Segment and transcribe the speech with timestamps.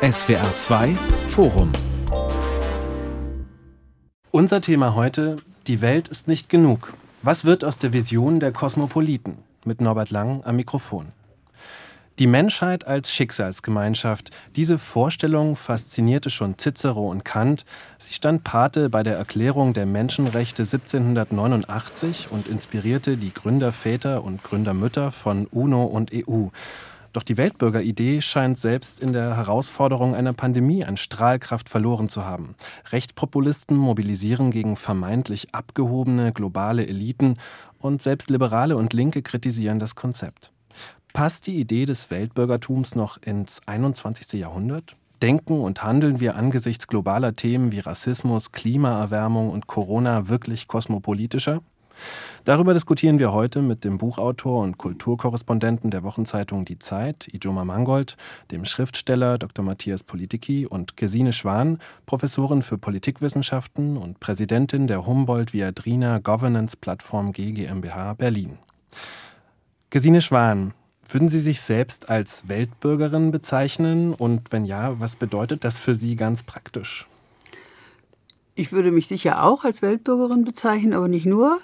[0.00, 0.94] SWR 2
[1.30, 1.72] Forum
[4.30, 6.94] Unser Thema heute, die Welt ist nicht genug.
[7.22, 9.38] Was wird aus der Vision der Kosmopoliten?
[9.64, 11.08] Mit Norbert Lang am Mikrofon.
[12.20, 17.64] Die Menschheit als Schicksalsgemeinschaft, diese Vorstellung faszinierte schon Cicero und Kant.
[17.98, 25.10] Sie stand Pate bei der Erklärung der Menschenrechte 1789 und inspirierte die Gründerväter und Gründermütter
[25.10, 26.50] von UNO und EU.
[27.18, 32.54] Doch die Weltbürgeridee scheint selbst in der Herausforderung einer Pandemie an Strahlkraft verloren zu haben.
[32.92, 37.36] Rechtspopulisten mobilisieren gegen vermeintlich abgehobene globale Eliten
[37.80, 40.52] und selbst Liberale und Linke kritisieren das Konzept.
[41.12, 44.34] Passt die Idee des Weltbürgertums noch ins 21.
[44.34, 44.94] Jahrhundert?
[45.20, 51.62] Denken und handeln wir angesichts globaler Themen wie Rassismus, Klimaerwärmung und Corona wirklich kosmopolitischer?
[52.44, 58.16] Darüber diskutieren wir heute mit dem Buchautor und Kulturkorrespondenten der Wochenzeitung Die Zeit, Ijoma Mangold,
[58.50, 59.64] dem Schriftsteller Dr.
[59.64, 68.14] Matthias Politiki und Gesine Schwan, Professorin für Politikwissenschaften und Präsidentin der Humboldt-Viadrina Governance Plattform GmbH
[68.14, 68.58] Berlin.
[69.90, 70.74] Gesine Schwan,
[71.10, 74.12] würden Sie sich selbst als Weltbürgerin bezeichnen?
[74.12, 77.06] Und wenn ja, was bedeutet das für Sie ganz praktisch?
[78.58, 81.60] Ich würde mich sicher auch als Weltbürgerin bezeichnen, aber nicht nur.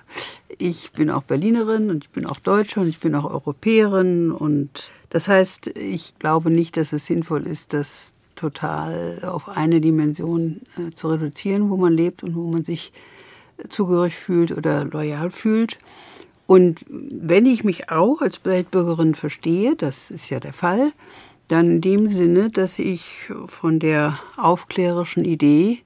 [0.58, 4.30] Ich bin auch Berlinerin und ich bin auch Deutsche und ich bin auch Europäerin.
[4.30, 10.60] Und das heißt, ich glaube nicht, dass es sinnvoll ist, das total auf eine Dimension
[10.78, 12.92] äh, zu reduzieren, wo man lebt und wo man sich
[13.68, 15.80] zugehörig fühlt oder loyal fühlt.
[16.46, 20.92] Und wenn ich mich auch als Weltbürgerin verstehe, das ist ja der Fall,
[21.48, 25.80] dann in dem Sinne, dass ich von der aufklärerischen Idee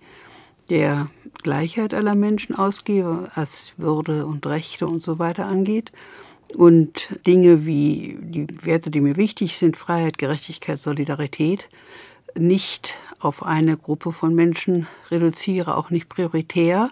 [0.71, 1.07] der
[1.43, 5.93] Gleichheit aller Menschen ausgehe, was Würde und Rechte und so weiter angeht.
[6.57, 11.69] Und Dinge wie die Werte, die mir wichtig sind, Freiheit, Gerechtigkeit, Solidarität,
[12.39, 16.89] nicht auf eine Gruppe von Menschen reduziere, auch nicht prioritär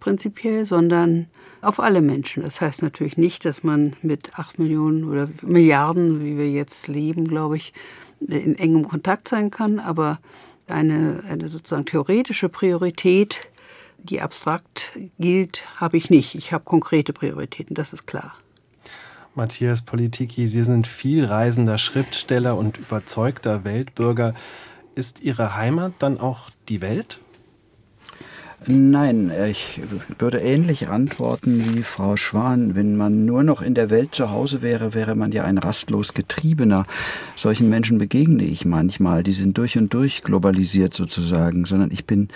[0.00, 1.28] prinzipiell, sondern
[1.60, 2.42] auf alle Menschen.
[2.42, 7.24] Das heißt natürlich nicht, dass man mit acht Millionen oder Milliarden, wie wir jetzt leben,
[7.24, 7.72] glaube ich,
[8.20, 10.18] in engem Kontakt sein kann, aber
[10.66, 13.50] eine, eine sozusagen theoretische Priorität,
[13.98, 16.34] die abstrakt gilt, habe ich nicht.
[16.34, 18.34] Ich habe konkrete Prioritäten, das ist klar.
[19.34, 24.34] Matthias Politiki, Sie sind vielreisender Schriftsteller und überzeugter Weltbürger.
[24.94, 27.21] Ist Ihre Heimat dann auch die Welt?
[28.68, 29.80] Nein, ich
[30.20, 32.76] würde ähnlich antworten wie Frau Schwan.
[32.76, 36.14] Wenn man nur noch in der Welt zu Hause wäre, wäre man ja ein rastlos
[36.14, 36.86] Getriebener.
[37.34, 39.24] Solchen Menschen begegne ich manchmal.
[39.24, 42.28] Die sind durch und durch globalisiert sozusagen, sondern ich bin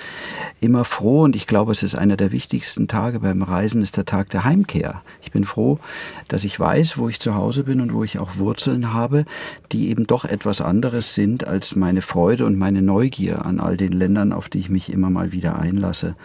[0.60, 4.04] immer froh und ich glaube, es ist einer der wichtigsten Tage beim Reisen, ist der
[4.04, 5.02] Tag der Heimkehr.
[5.22, 5.78] Ich bin froh,
[6.26, 9.26] dass ich weiß, wo ich zu Hause bin und wo ich auch Wurzeln habe,
[9.70, 13.92] die eben doch etwas anderes sind als meine Freude und meine Neugier an all den
[13.92, 16.15] Ländern, auf die ich mich immer mal wieder einlasse.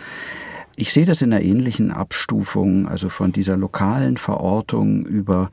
[0.78, 5.52] Ich sehe das in einer ähnlichen Abstufung, also von dieser lokalen Verortung über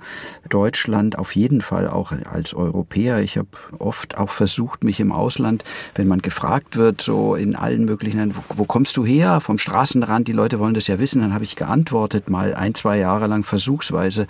[0.48, 3.20] Deutschland auf jeden Fall auch als Europäer.
[3.20, 3.48] Ich habe
[3.78, 5.64] oft auch versucht, mich im Ausland,
[5.96, 9.40] wenn man gefragt wird, so in allen möglichen, wo, wo kommst du her?
[9.40, 12.96] Vom Straßenrand, die Leute wollen das ja wissen, dann habe ich geantwortet, mal ein, zwei
[12.96, 14.28] Jahre lang versuchsweise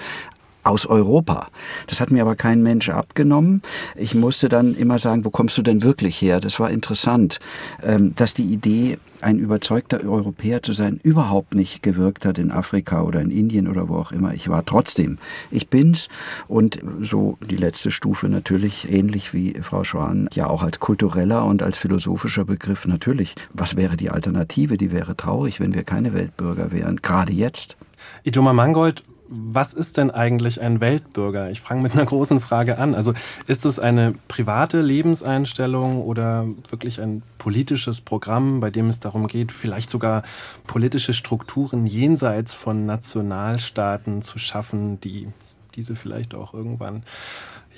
[0.68, 1.48] aus Europa.
[1.86, 3.62] Das hat mir aber kein Mensch abgenommen.
[3.96, 6.40] Ich musste dann immer sagen, wo kommst du denn wirklich her?
[6.40, 7.40] Das war interessant,
[7.82, 13.02] ähm, dass die Idee, ein überzeugter Europäer zu sein, überhaupt nicht gewirkt hat in Afrika
[13.02, 14.32] oder in Indien oder wo auch immer.
[14.32, 15.18] Ich war trotzdem.
[15.50, 16.08] Ich bin's
[16.46, 21.62] und so die letzte Stufe natürlich ähnlich wie Frau Schwan, ja auch als kultureller und
[21.62, 23.34] als philosophischer Begriff natürlich.
[23.52, 24.76] Was wäre die Alternative?
[24.76, 27.76] Die wäre traurig, wenn wir keine Weltbürger wären, gerade jetzt.
[28.22, 31.50] Idoma Mangold, was ist denn eigentlich ein Weltbürger?
[31.50, 32.94] Ich fange mit einer großen Frage an.
[32.94, 33.14] Also
[33.46, 39.52] ist es eine private Lebenseinstellung oder wirklich ein politisches Programm, bei dem es darum geht,
[39.52, 40.22] vielleicht sogar
[40.66, 45.28] politische Strukturen jenseits von Nationalstaaten zu schaffen, die
[45.74, 47.02] diese vielleicht auch irgendwann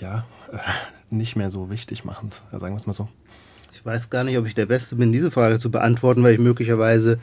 [0.01, 0.59] ja äh,
[1.11, 3.09] nicht mehr so wichtig machen, sagen wir es mal so.
[3.75, 6.41] Ich weiß gar nicht, ob ich der Beste bin, diese Frage zu beantworten, weil ich
[6.41, 7.19] möglicherweise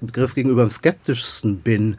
[0.00, 1.96] Begriff gegenüber am skeptischsten bin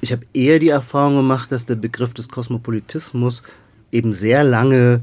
[0.00, 3.42] ich habe eher die Erfahrung gemacht, dass der Begriff des Kosmopolitismus
[3.92, 5.02] eben sehr lange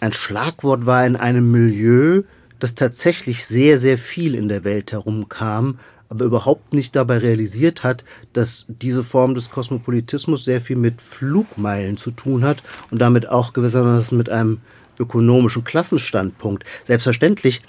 [0.00, 2.22] ein Schlagwort war in einem Milieu,
[2.58, 5.78] das tatsächlich sehr, sehr viel in der Welt herumkam,
[6.08, 11.96] aber überhaupt nicht dabei realisiert hat, dass diese Form des Kosmopolitismus sehr viel mit Flugmeilen
[11.96, 14.58] zu tun hat und damit auch gewissermaßen mit einem
[14.98, 16.64] ökonomischen Klassenstandpunkt.
[16.84, 17.62] Selbstverständlich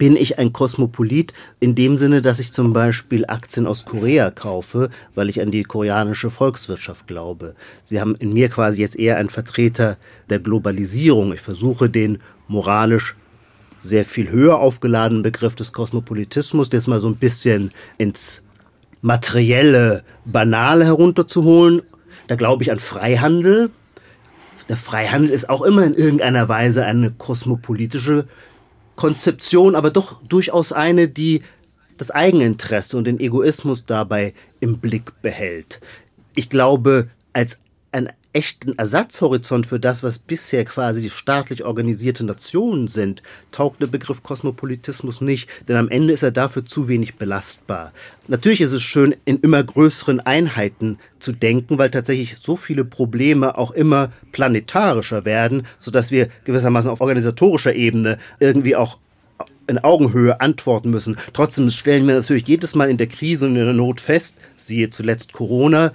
[0.00, 4.88] bin ich ein Kosmopolit in dem Sinne, dass ich zum Beispiel Aktien aus Korea kaufe,
[5.14, 7.54] weil ich an die koreanische Volkswirtschaft glaube.
[7.82, 9.98] Sie haben in mir quasi jetzt eher einen Vertreter
[10.30, 11.34] der Globalisierung.
[11.34, 12.16] Ich versuche den
[12.48, 13.14] moralisch
[13.82, 18.42] sehr viel höher aufgeladenen Begriff des Kosmopolitismus, jetzt mal so ein bisschen ins
[19.02, 21.82] materielle, banale herunterzuholen.
[22.26, 23.68] Da glaube ich an Freihandel.
[24.70, 28.24] Der Freihandel ist auch immer in irgendeiner Weise eine kosmopolitische
[29.00, 31.40] Konzeption, aber doch durchaus eine, die
[31.96, 35.80] das Eigeninteresse und den Egoismus dabei im Blick behält.
[36.36, 37.62] Ich glaube, als
[38.32, 44.22] echten Ersatzhorizont für das, was bisher quasi die staatlich organisierte Nationen sind, taugt der Begriff
[44.22, 47.92] Kosmopolitismus nicht, denn am Ende ist er dafür zu wenig belastbar.
[48.28, 53.58] Natürlich ist es schön, in immer größeren Einheiten zu denken, weil tatsächlich so viele Probleme
[53.58, 58.98] auch immer planetarischer werden, sodass wir gewissermaßen auf organisatorischer Ebene irgendwie auch
[59.66, 61.16] in Augenhöhe antworten müssen.
[61.32, 64.90] Trotzdem stellen wir natürlich jedes Mal in der Krise und in der Not fest, siehe
[64.90, 65.92] zuletzt Corona,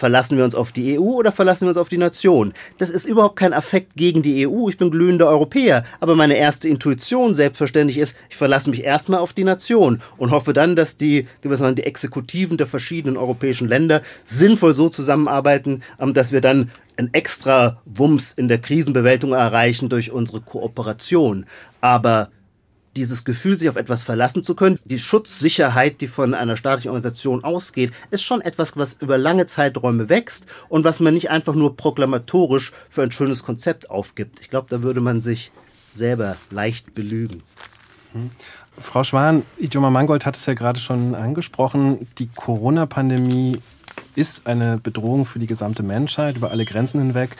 [0.00, 2.54] Verlassen wir uns auf die EU oder verlassen wir uns auf die Nation?
[2.78, 4.70] Das ist überhaupt kein Affekt gegen die EU.
[4.70, 5.84] Ich bin glühender Europäer.
[6.00, 10.54] Aber meine erste Intuition selbstverständlich ist, ich verlasse mich erstmal auf die Nation und hoffe
[10.54, 16.32] dann, dass die gewissermaßen die Exekutiven der verschiedenen europäischen Länder sinnvoll so zusammenarbeiten, ähm, dass
[16.32, 21.44] wir dann ein extra Wumms in der Krisenbewältigung erreichen durch unsere Kooperation.
[21.82, 22.30] Aber
[22.96, 27.44] dieses Gefühl, sich auf etwas verlassen zu können, die Schutzsicherheit, die von einer staatlichen Organisation
[27.44, 31.76] ausgeht, ist schon etwas, was über lange Zeiträume wächst und was man nicht einfach nur
[31.76, 34.40] proklamatorisch für ein schönes Konzept aufgibt.
[34.40, 35.52] Ich glaube, da würde man sich
[35.92, 37.42] selber leicht belügen.
[38.12, 38.30] Hm.
[38.78, 43.60] Frau Schwan, Ijoma Mangold hat es ja gerade schon angesprochen, die Corona-Pandemie
[44.14, 47.36] ist eine Bedrohung für die gesamte Menschheit über alle Grenzen hinweg.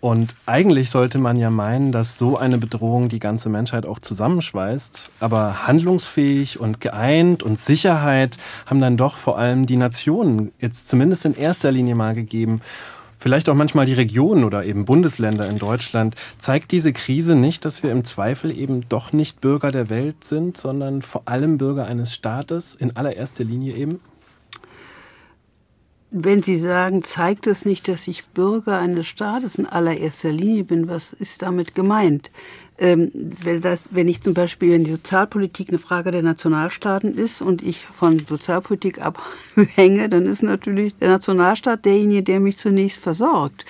[0.00, 5.10] Und eigentlich sollte man ja meinen, dass so eine Bedrohung die ganze Menschheit auch zusammenschweißt.
[5.20, 11.24] Aber handlungsfähig und geeint und Sicherheit haben dann doch vor allem die Nationen jetzt zumindest
[11.24, 12.60] in erster Linie mal gegeben.
[13.18, 16.14] Vielleicht auch manchmal die Regionen oder eben Bundesländer in Deutschland.
[16.38, 20.56] Zeigt diese Krise nicht, dass wir im Zweifel eben doch nicht Bürger der Welt sind,
[20.58, 24.00] sondern vor allem Bürger eines Staates, in allererster Linie eben?
[26.18, 30.88] Wenn Sie sagen, zeigt es nicht, dass ich Bürger eines Staates in allererster Linie bin,
[30.88, 32.30] was ist damit gemeint?
[32.78, 37.42] Ähm, wenn, das, wenn ich zum Beispiel, wenn die Sozialpolitik eine Frage der Nationalstaaten ist
[37.42, 43.66] und ich von Sozialpolitik abhänge, dann ist natürlich der Nationalstaat derjenige, der mich zunächst versorgt.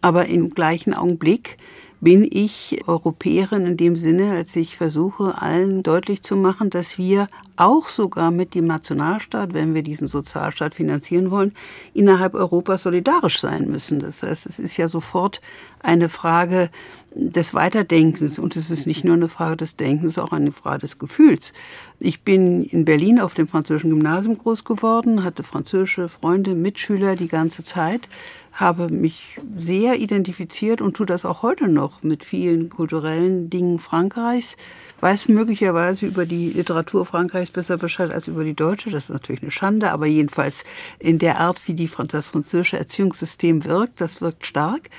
[0.00, 1.56] Aber im gleichen Augenblick
[2.00, 7.26] bin ich Europäerin in dem Sinne, als ich versuche, allen deutlich zu machen, dass wir
[7.56, 11.54] auch sogar mit dem Nationalstaat, wenn wir diesen Sozialstaat finanzieren wollen,
[11.94, 13.98] innerhalb Europas solidarisch sein müssen.
[13.98, 15.40] Das heißt, es ist ja sofort
[15.80, 16.70] eine Frage
[17.20, 20.98] des Weiterdenkens und es ist nicht nur eine Frage des Denkens, auch eine Frage des
[20.98, 21.52] Gefühls.
[21.98, 27.26] Ich bin in Berlin auf dem französischen Gymnasium groß geworden, hatte französische Freunde, Mitschüler die
[27.26, 28.08] ganze Zeit,
[28.52, 34.56] habe mich sehr identifiziert und tue das auch heute noch mit vielen kulturellen Dingen Frankreichs,
[35.00, 38.90] weiß möglicherweise über die Literatur Frankreichs besser Bescheid als über die deutsche.
[38.90, 40.64] Das ist natürlich eine Schande, aber jedenfalls
[41.00, 44.90] in der Art, wie die, das französische Erziehungssystem wirkt, das wirkt stark.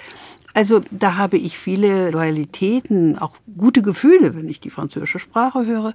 [0.53, 5.93] Also da habe ich viele Loyalitäten, auch gute Gefühle, wenn ich die französische Sprache höre.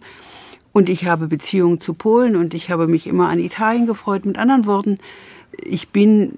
[0.73, 4.27] Und ich habe Beziehungen zu Polen und ich habe mich immer an Italien gefreut.
[4.27, 4.99] Mit anderen Worten,
[5.63, 6.37] ich bin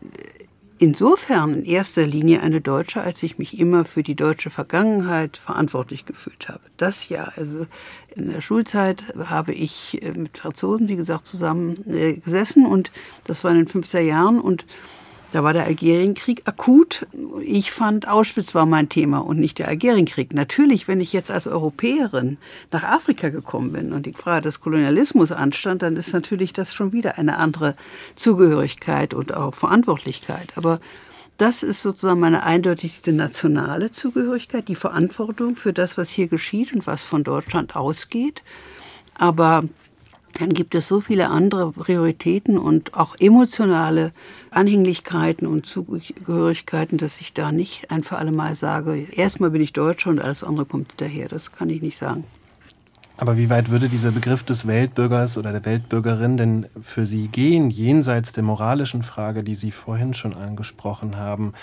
[0.78, 6.04] insofern in erster Linie eine Deutsche, als ich mich immer für die deutsche Vergangenheit verantwortlich
[6.04, 6.60] gefühlt habe.
[6.76, 7.67] Das ja, also
[8.14, 12.91] in der Schulzeit habe ich äh, mit Franzosen, wie gesagt, zusammen äh, gesessen und
[13.24, 14.67] das war in den 50er Jahren und
[15.32, 17.06] da war der Algerienkrieg akut.
[17.42, 20.32] Ich fand, Auschwitz war mein Thema und nicht der Algerienkrieg.
[20.32, 22.38] Natürlich, wenn ich jetzt als Europäerin
[22.70, 26.92] nach Afrika gekommen bin und die Frage des Kolonialismus anstand, dann ist natürlich das schon
[26.92, 27.74] wieder eine andere
[28.14, 30.52] Zugehörigkeit und auch Verantwortlichkeit.
[30.56, 30.80] Aber
[31.38, 36.86] das ist sozusagen meine eindeutigste nationale Zugehörigkeit, die Verantwortung für das, was hier geschieht und
[36.86, 38.42] was von Deutschland ausgeht.
[39.14, 39.64] Aber
[40.38, 44.12] dann gibt es so viele andere Prioritäten und auch emotionale
[44.50, 49.72] Anhänglichkeiten und Zugehörigkeiten, dass ich da nicht ein für alle Mal sage, erstmal bin ich
[49.72, 51.28] Deutscher und alles andere kommt daher.
[51.28, 52.24] Das kann ich nicht sagen.
[53.19, 57.70] Aber wie weit würde dieser Begriff des Weltbürgers oder der Weltbürgerin denn für Sie gehen,
[57.70, 61.55] jenseits der moralischen Frage, die Sie vorhin schon angesprochen haben,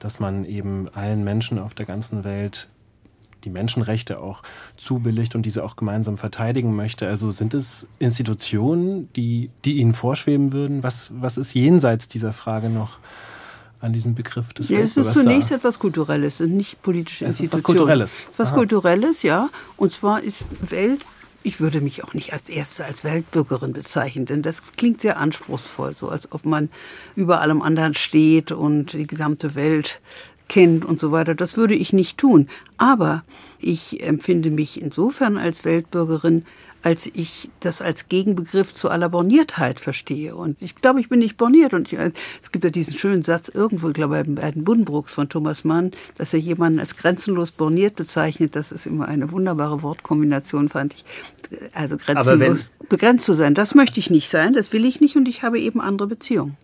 [0.00, 2.68] dass man eben allen Menschen auf der ganzen Welt
[3.44, 4.42] die Menschenrechte auch
[4.76, 7.06] zubilligt und diese auch gemeinsam verteidigen möchte.
[7.06, 10.82] Also sind es Institutionen, die, die Ihnen vorschweben würden?
[10.82, 12.98] Was, was ist jenseits dieser Frage noch
[13.80, 15.56] an diesem Begriff des ja, Es ist zunächst da?
[15.56, 17.46] etwas Kulturelles, nicht politische es Institutionen.
[17.46, 18.26] Ist was Kulturelles.
[18.36, 18.56] Was Aha.
[18.56, 19.50] Kulturelles, ja.
[19.76, 21.02] Und zwar ist Welt
[21.42, 25.94] ich würde mich auch nicht als Erste als Weltbürgerin bezeichnen, denn das klingt sehr anspruchsvoll,
[25.94, 26.68] so als ob man
[27.14, 30.00] über allem anderen steht und die gesamte Welt
[30.48, 31.34] kennt und so weiter.
[31.34, 32.48] Das würde ich nicht tun.
[32.76, 33.22] Aber
[33.60, 36.44] ich empfinde mich insofern als Weltbürgerin,
[36.82, 40.36] als ich das als Gegenbegriff zu aller Borniertheit verstehe.
[40.36, 41.74] Und ich glaube, ich bin nicht borniert.
[41.74, 45.28] Und ich, es gibt ja diesen schönen Satz irgendwo, ich glaube, bei den Buddenbrooks von
[45.28, 48.54] Thomas Mann, dass er jemanden als grenzenlos borniert bezeichnet.
[48.54, 51.04] Das ist immer eine wunderbare Wortkombination, fand ich.
[51.74, 53.54] Also grenzenlos begrenzt zu sein.
[53.54, 56.56] Das möchte ich nicht sein, das will ich nicht und ich habe eben andere Beziehungen.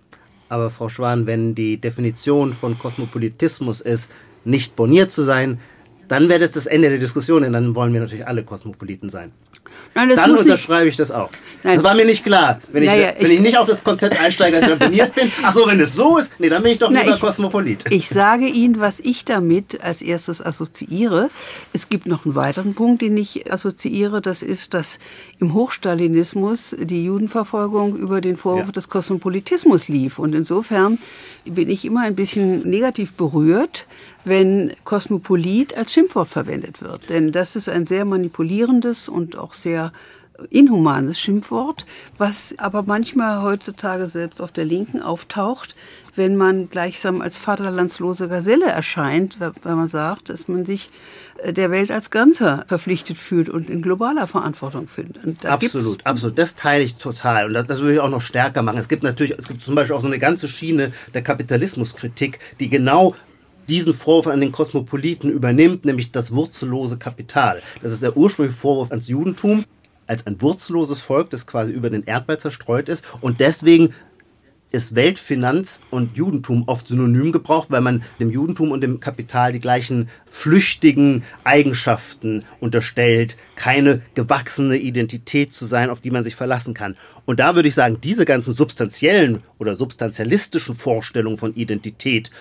[0.48, 4.10] Aber Frau Schwan, wenn die Definition von Kosmopolitismus ist,
[4.44, 5.58] nicht borniert zu sein,
[6.08, 9.32] dann wäre das das Ende der Diskussion, denn dann wollen wir natürlich alle Kosmopoliten sein.
[9.94, 11.30] Nein, dann unterschreibe ich das auch.
[11.64, 11.76] Nein.
[11.76, 12.60] Das war mir nicht klar.
[12.72, 15.32] Wenn, ich, naja, wenn ich, ich, nicht auf das Konzept einsteige, dass ich abonniert bin.
[15.42, 17.86] Ach so, wenn es so ist, nee, dann bin ich doch lieber Na, ich, Kosmopolit.
[17.90, 21.30] Ich sage Ihnen, was ich damit als erstes assoziiere.
[21.72, 24.20] Es gibt noch einen weiteren Punkt, den ich assoziiere.
[24.20, 24.98] Das ist, dass
[25.40, 28.72] im Hochstalinismus die Judenverfolgung über den Vorwurf ja.
[28.72, 30.18] des Kosmopolitismus lief.
[30.18, 30.98] Und insofern
[31.46, 33.86] bin ich immer ein bisschen negativ berührt,
[34.24, 37.10] wenn Kosmopolit als Schimpfwort verwendet wird.
[37.10, 39.92] Denn das ist ein sehr manipulierendes und auch sehr
[40.50, 41.84] inhumanes Schimpfwort,
[42.18, 45.76] was aber manchmal heutzutage selbst auf der Linken auftaucht,
[46.16, 50.90] wenn man gleichsam als vaterlandslose Gazelle erscheint, wenn man sagt, dass man sich
[51.42, 55.44] äh, der Welt als Ganzer verpflichtet fühlt und in globaler Verantwortung findet.
[55.44, 56.38] Absolut, absolut.
[56.38, 57.46] Das teile ich total.
[57.46, 58.78] Und das, das würde ich auch noch stärker machen.
[58.78, 62.70] Es gibt natürlich, es gibt zum Beispiel auch so eine ganze Schiene der Kapitalismuskritik, die
[62.70, 63.14] genau
[63.68, 67.62] diesen Vorwurf an den Kosmopoliten übernimmt, nämlich das wurzellose Kapital.
[67.82, 69.64] Das ist der ursprüngliche Vorwurf ans Judentum
[70.06, 73.94] als ein wurzelloses Volk, das quasi über den Erdball zerstreut ist und deswegen
[74.74, 79.60] ist Weltfinanz und Judentum oft synonym gebraucht, weil man dem Judentum und dem Kapital die
[79.60, 86.96] gleichen flüchtigen Eigenschaften unterstellt, keine gewachsene Identität zu sein, auf die man sich verlassen kann.
[87.24, 92.32] Und da würde ich sagen, diese ganzen substanziellen oder substantialistischen Vorstellungen von Identität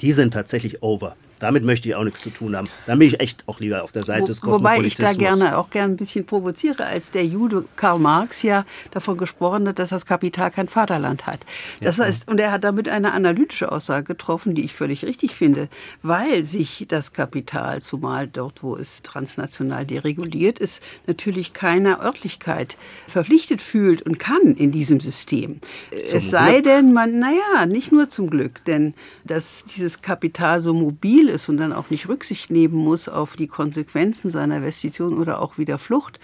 [0.00, 1.16] die sind tatsächlich over.
[1.38, 2.68] Damit möchte ich auch nichts zu tun haben.
[2.86, 4.98] Da bin ich echt auch lieber auf der Seite Wo, des Kosmopolitismus.
[4.98, 8.64] Wobei ich da gerne auch gerne ein bisschen provoziere, als der Jude Karl Marx ja
[8.90, 11.40] davon gesprochen hat, dass das Kapital kein Vaterland hat.
[11.80, 12.04] Das ja.
[12.04, 15.68] heißt, und er hat damit eine analytische Aussage getroffen, die ich völlig richtig finde,
[16.02, 22.76] weil sich das Kapital, zumal dort, wo es transnational dereguliert ist, natürlich keiner Örtlichkeit
[23.06, 25.60] verpflichtet fühlt und kann in diesem System.
[26.08, 26.64] Zum es sei Glück.
[26.64, 31.56] denn, man, naja, nicht nur zum Glück, denn dass dieses Kapital so mobil ist und
[31.58, 36.18] dann auch nicht Rücksicht nehmen muss auf die Konsequenzen seiner Investition oder auch wieder Flucht,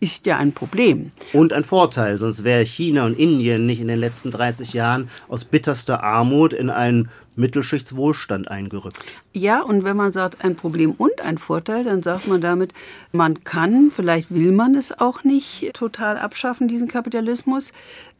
[0.00, 1.10] ist ja ein Problem.
[1.32, 5.44] Und ein Vorteil, sonst wäre China und Indien nicht in den letzten 30 Jahren aus
[5.44, 8.98] bitterster Armut in einen Mittelschichtswohlstand eingerückt.
[9.32, 12.72] Ja, und wenn man sagt, ein Problem und ein Vorteil, dann sagt man damit,
[13.12, 17.72] man kann, vielleicht will man es auch nicht total abschaffen, diesen Kapitalismus.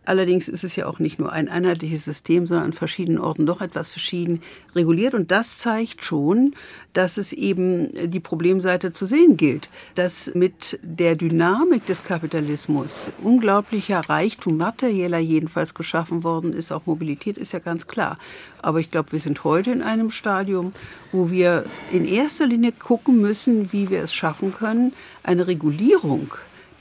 [0.07, 3.61] Allerdings ist es ja auch nicht nur ein einheitliches System, sondern an verschiedenen Orten doch
[3.61, 4.41] etwas verschieden
[4.75, 5.15] reguliert.
[5.15, 6.55] Und das zeigt schon,
[6.93, 14.01] dass es eben die Problemseite zu sehen gilt, dass mit der Dynamik des Kapitalismus unglaublicher
[14.09, 16.71] Reichtum, materieller jedenfalls geschaffen worden ist.
[16.71, 18.19] Auch Mobilität ist ja ganz klar.
[18.63, 20.73] Aber ich glaube, wir sind heute in einem Stadium,
[21.11, 24.93] wo wir in erster Linie gucken müssen, wie wir es schaffen können,
[25.25, 26.33] eine Regulierung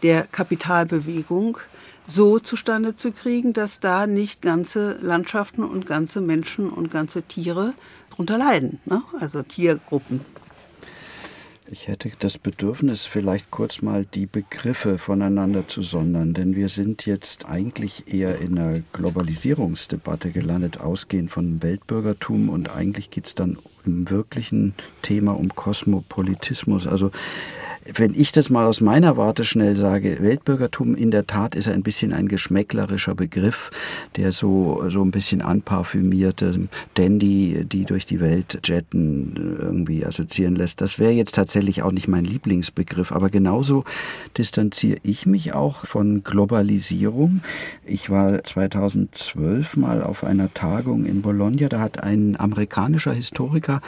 [0.04, 1.58] der Kapitalbewegung
[2.08, 7.74] so zustande zu kriegen, dass da nicht ganze Landschaften und ganze Menschen und ganze Tiere
[8.16, 8.80] drunter leiden.
[8.86, 9.02] Ne?
[9.20, 10.22] Also Tiergruppen.
[11.72, 17.08] Ich hätte das Bedürfnis, vielleicht kurz mal die Begriffe voneinander zu sondern, denn wir sind
[17.08, 23.58] jetzt eigentlich eher in einer Globalisierungsdebatte gelandet, ausgehend von Weltbürgertum und eigentlich geht es dann
[23.84, 26.86] im wirklichen Thema um Kosmopolitismus.
[26.86, 27.10] Also
[27.94, 31.84] wenn ich das mal aus meiner Warte schnell sage, Weltbürgertum in der Tat ist ein
[31.84, 33.70] bisschen ein geschmäcklerischer Begriff,
[34.16, 40.82] der so, so ein bisschen anparfümierte Dandy, die durch die Welt jetten, irgendwie assoziieren lässt.
[40.82, 43.84] Das wäre jetzt tatsächlich auch nicht mein Lieblingsbegriff, aber genauso
[44.36, 47.42] distanziere ich mich auch von Globalisierung.
[47.86, 53.82] Ich war 2012 mal auf einer Tagung in Bologna, da hat ein amerikanischer Historiker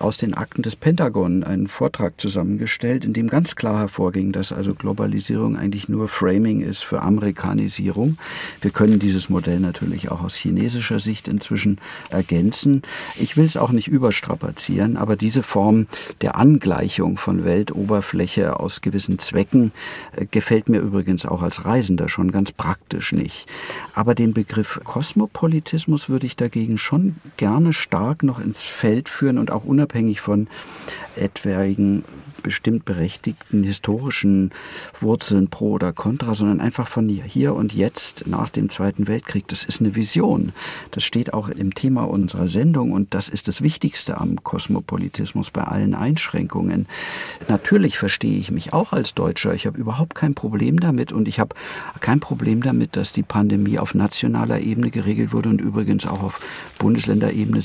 [0.00, 4.74] aus den Akten des Pentagon einen Vortrag zusammengestellt, in dem ganz klar hervorging, dass also
[4.74, 8.16] Globalisierung eigentlich nur Framing ist für Amerikanisierung.
[8.62, 11.76] Wir können dieses Modell natürlich auch aus chinesischer Sicht inzwischen
[12.08, 12.80] ergänzen.
[13.20, 15.86] Ich will es auch nicht überstrapazieren, aber diese Form
[16.22, 19.70] der Angleichung von Weltoberfläche aus gewissen Zwecken
[20.16, 23.46] äh, gefällt mir übrigens auch als Reisender schon ganz praktisch nicht.
[23.92, 29.50] Aber den Begriff Kosmopolitismus würde ich dagegen schon gerne stark noch ins Feld führen und
[29.50, 30.48] auch unabhängig von
[31.16, 32.02] etwaigen
[32.42, 34.50] bestimmt berechtigten historischen
[35.00, 39.46] Wurzeln pro oder contra, sondern einfach von hier und jetzt nach dem Zweiten Weltkrieg.
[39.48, 40.52] Das ist eine Vision.
[40.90, 45.64] Das steht auch im Thema unserer Sendung und das ist das Wichtigste am Kosmopolitismus bei
[45.64, 46.86] allen Einschränkungen.
[47.48, 49.54] Natürlich verstehe ich mich auch als Deutscher.
[49.54, 51.54] Ich habe überhaupt kein Problem damit und ich habe
[52.00, 56.40] kein Problem damit, dass die Pandemie auf nationaler Ebene geregelt wurde und übrigens auch auf
[56.78, 57.60] Bundesländerebene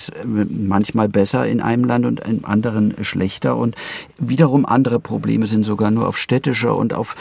[0.49, 3.75] manchmal besser in einem Land und im anderen schlechter und
[4.17, 7.15] wiederum andere Probleme sind sogar nur auf städtischer und auf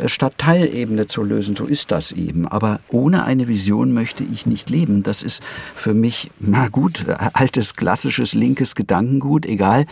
[0.00, 1.56] äh, Stadtteilebene zu lösen.
[1.56, 2.46] So ist das eben.
[2.48, 5.02] Aber ohne eine Vision möchte ich nicht leben.
[5.02, 5.42] Das ist
[5.74, 9.86] für mich, na gut, altes, klassisches, linkes Gedankengut, egal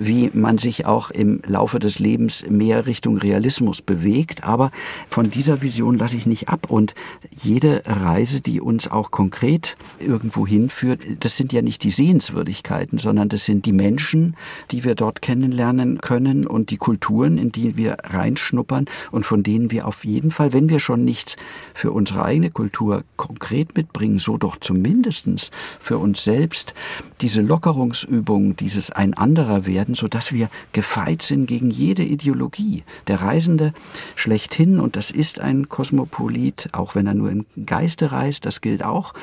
[0.00, 4.44] wie man sich auch im Laufe des Lebens mehr Richtung Realismus bewegt.
[4.44, 4.70] Aber
[5.08, 6.70] von dieser Vision lasse ich nicht ab.
[6.70, 6.94] Und
[7.30, 13.28] jede Reise, die uns auch konkret irgendwo hinführt, das sind ja nicht die Sehenswürdigkeiten, sondern
[13.28, 14.36] das sind die Menschen,
[14.70, 19.70] die wir dort kennenlernen können und die Kulturen, in die wir reinschnuppern und von denen
[19.70, 21.36] wir auf jeden Fall, wenn wir schon nichts
[21.74, 26.74] für unsere eigene Kultur konkret mitbringen, so doch zumindestens für uns selbst
[27.20, 32.84] diese Lockerungsübung, dieses ein anderer werden, so dass wir gefeit sind gegen jede Ideologie.
[33.06, 33.72] Der Reisende
[34.14, 38.82] schlechthin, und das ist ein Kosmopolit, auch wenn er nur im Geiste reist, das gilt
[38.82, 39.14] auch,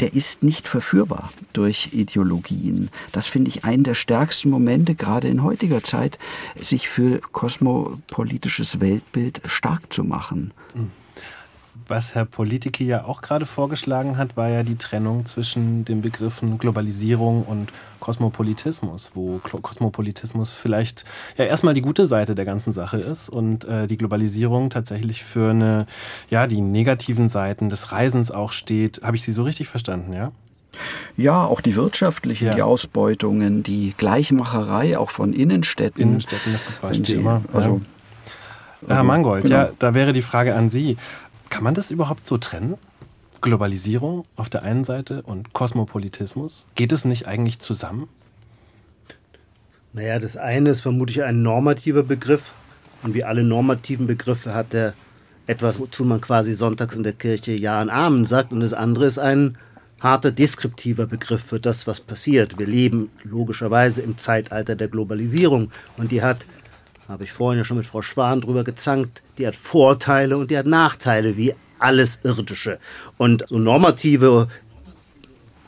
[0.00, 2.90] der ist nicht verführbar durch Ideologien.
[3.12, 6.18] Das finde ich einen der stärksten Momente, gerade in heutiger Zeit,
[6.56, 10.52] sich für kosmopolitisches Weltbild stark zu machen.
[11.88, 16.58] Was Herr Politiki ja auch gerade vorgeschlagen hat, war ja die Trennung zwischen den Begriffen
[16.58, 21.04] Globalisierung und Kosmopolitismus, wo Kosmopolitismus vielleicht
[21.36, 25.50] ja erstmal die gute Seite der ganzen Sache ist und äh, die Globalisierung tatsächlich für
[25.50, 25.86] eine,
[26.30, 29.02] ja, die negativen Seiten des Reisens auch steht.
[29.02, 30.32] Habe ich Sie so richtig verstanden, ja?
[31.16, 32.54] Ja, auch die wirtschaftlichen, ja.
[32.54, 36.02] die Ausbeutungen, die Gleichmacherei auch von Innenstädten.
[36.02, 37.42] Innenstädten ist das Beispiel immer.
[37.52, 37.80] Also,
[38.88, 38.96] ja.
[38.96, 39.56] Herr Mangold, genau.
[39.56, 40.96] ja, da wäre die Frage an Sie.
[41.50, 42.74] Kann man das überhaupt so trennen?
[43.42, 46.68] Globalisierung auf der einen Seite und Kosmopolitismus?
[46.74, 48.08] Geht es nicht eigentlich zusammen?
[49.92, 52.52] Naja, das eine ist vermutlich ein normativer Begriff.
[53.02, 54.94] Und wie alle normativen Begriffe hat er
[55.46, 58.52] etwas, wozu man quasi sonntags in der Kirche Ja und Amen sagt.
[58.52, 59.58] Und das andere ist ein
[60.02, 62.58] harter deskriptiver Begriff für das, was passiert.
[62.58, 65.70] Wir leben logischerweise im Zeitalter der Globalisierung.
[65.96, 66.44] Und die hat
[67.08, 70.56] habe ich vorhin ja schon mit Frau Schwan drüber gezankt, die hat Vorteile und die
[70.56, 72.78] hat Nachteile, wie alles Irdische.
[73.18, 74.48] Und so normative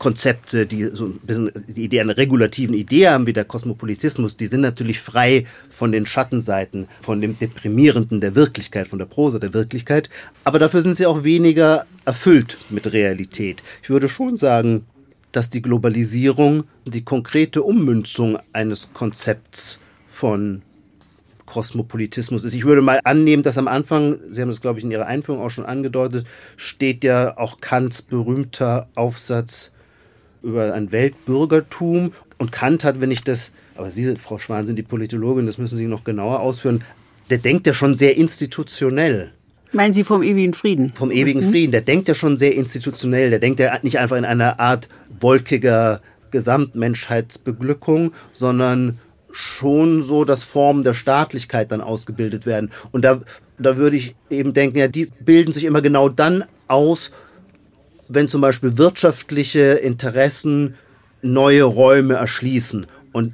[0.05, 4.49] Konzepte, die so ein bisschen die Idee einer regulativen Idee haben, wie der Kosmopolitismus, die
[4.49, 9.55] sind natürlich frei von den Schattenseiten, von dem Deprimierenden der Wirklichkeit, von der Prosa der
[9.55, 10.11] Wirklichkeit.
[10.45, 13.62] Aber dafür sind sie auch weniger erfüllt mit Realität.
[13.83, 14.85] Ich würde schon sagen,
[15.33, 20.61] dass die Globalisierung die konkrete Ummünzung eines Konzepts von
[21.47, 22.53] Kosmopolitismus ist.
[22.53, 25.40] Ich würde mal annehmen, dass am Anfang, Sie haben das, glaube ich, in Ihrer Einführung
[25.40, 26.27] auch schon angedeutet,
[26.59, 29.71] steht ja auch Kants berühmter Aufsatz
[30.45, 32.13] über ein Weltbürgertum.
[32.39, 35.79] Und Kant hat, wenn ich das, aber Sie, Frau Schwan, sind die Politologin, das müssen
[35.79, 36.83] Sie noch genauer ausführen,
[37.31, 39.33] der denkt ja schon sehr institutionell.
[39.73, 40.93] Meinen Sie vom ewigen Frieden?
[40.95, 41.51] Vom ewigen mhm.
[41.51, 41.73] Frieden.
[41.73, 43.31] Der denkt ja schon sehr institutionell.
[43.31, 48.99] Der denkt ja nicht einfach in einer Art wolkiger Gesamtmenschheitsbeglückung, sondern
[49.33, 52.71] schon so, dass Formen der Staatlichkeit dann ausgebildet werden.
[52.93, 53.21] Und da,
[53.59, 57.11] da würde ich eben denken, ja, die bilden sich immer genau dann aus,
[58.09, 60.75] wenn zum Beispiel wirtschaftliche Interessen
[61.23, 62.87] neue Räume erschließen.
[63.12, 63.33] Und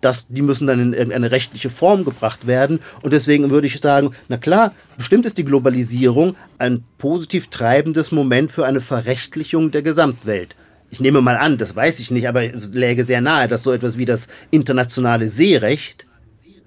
[0.00, 2.80] das, die müssen dann in irgendeine rechtliche Form gebracht werden.
[3.02, 8.50] Und deswegen würde ich sagen, na klar, bestimmt ist die Globalisierung ein positiv treibendes Moment
[8.50, 10.56] für eine Verrechtlichung der Gesamtwelt
[10.94, 13.72] ich nehme mal an, das weiß ich nicht, aber es läge sehr nahe, dass so
[13.72, 16.06] etwas wie das internationale Seerecht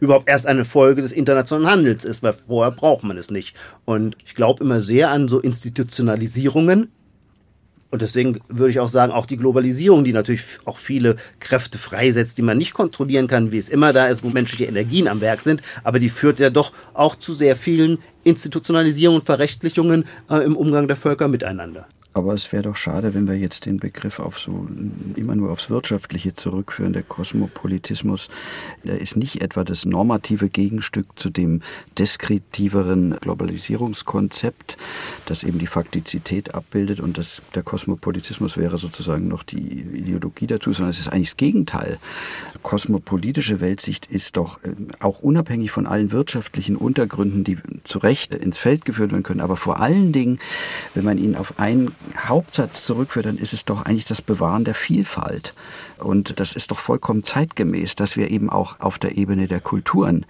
[0.02, 3.56] überhaupt erst eine Folge des internationalen Handels ist, weil vorher braucht man es nicht.
[3.86, 6.92] Und ich glaube immer sehr an so Institutionalisierungen.
[7.90, 12.38] Und deswegen würde ich auch sagen, auch die Globalisierung, die natürlich auch viele Kräfte freisetzt,
[12.38, 15.42] die man nicht kontrollieren kann, wie es immer da ist, wo menschliche Energien am Werk
[15.42, 20.58] sind, aber die führt ja doch auch zu sehr vielen Institutionalisierungen und Verrechtlichungen äh, im
[20.58, 21.88] Umgang der Völker miteinander.
[22.18, 24.68] Aber es wäre doch schade, wenn wir jetzt den Begriff auf so
[25.16, 26.94] immer nur aufs Wirtschaftliche zurückführen.
[26.94, 28.30] Der Kosmopolitismus
[28.84, 31.62] der ist nicht etwa das normative Gegenstück zu dem
[32.00, 34.78] deskriptiveren Globalisierungskonzept,
[35.28, 40.74] das eben die Faktizität abbildet und das, der Kosmopolitismus wäre sozusagen noch die Ideologie dazu,
[40.74, 42.00] sondern es ist eigentlich das Gegenteil.
[42.64, 48.58] Kosmopolitische Weltsicht ist doch äh, auch unabhängig von allen wirtschaftlichen Untergründen, die zu Recht ins
[48.58, 50.40] Feld geführt werden können, aber vor allen Dingen,
[50.96, 54.74] wenn man ihn auf ein Hauptsatz zurückführe, dann ist es doch eigentlich das Bewahren der
[54.74, 55.54] Vielfalt.
[56.00, 60.26] Und das ist doch vollkommen zeitgemäß, dass wir eben auch auf der Ebene der Kulturen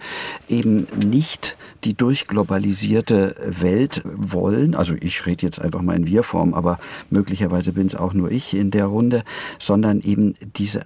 [0.48, 4.74] eben nicht die durchglobalisierte Welt wollen.
[4.74, 6.78] Also ich rede jetzt einfach mal in Wir-Form, aber
[7.10, 9.24] möglicherweise bin es auch nur ich in der Runde,
[9.58, 10.82] sondern eben diese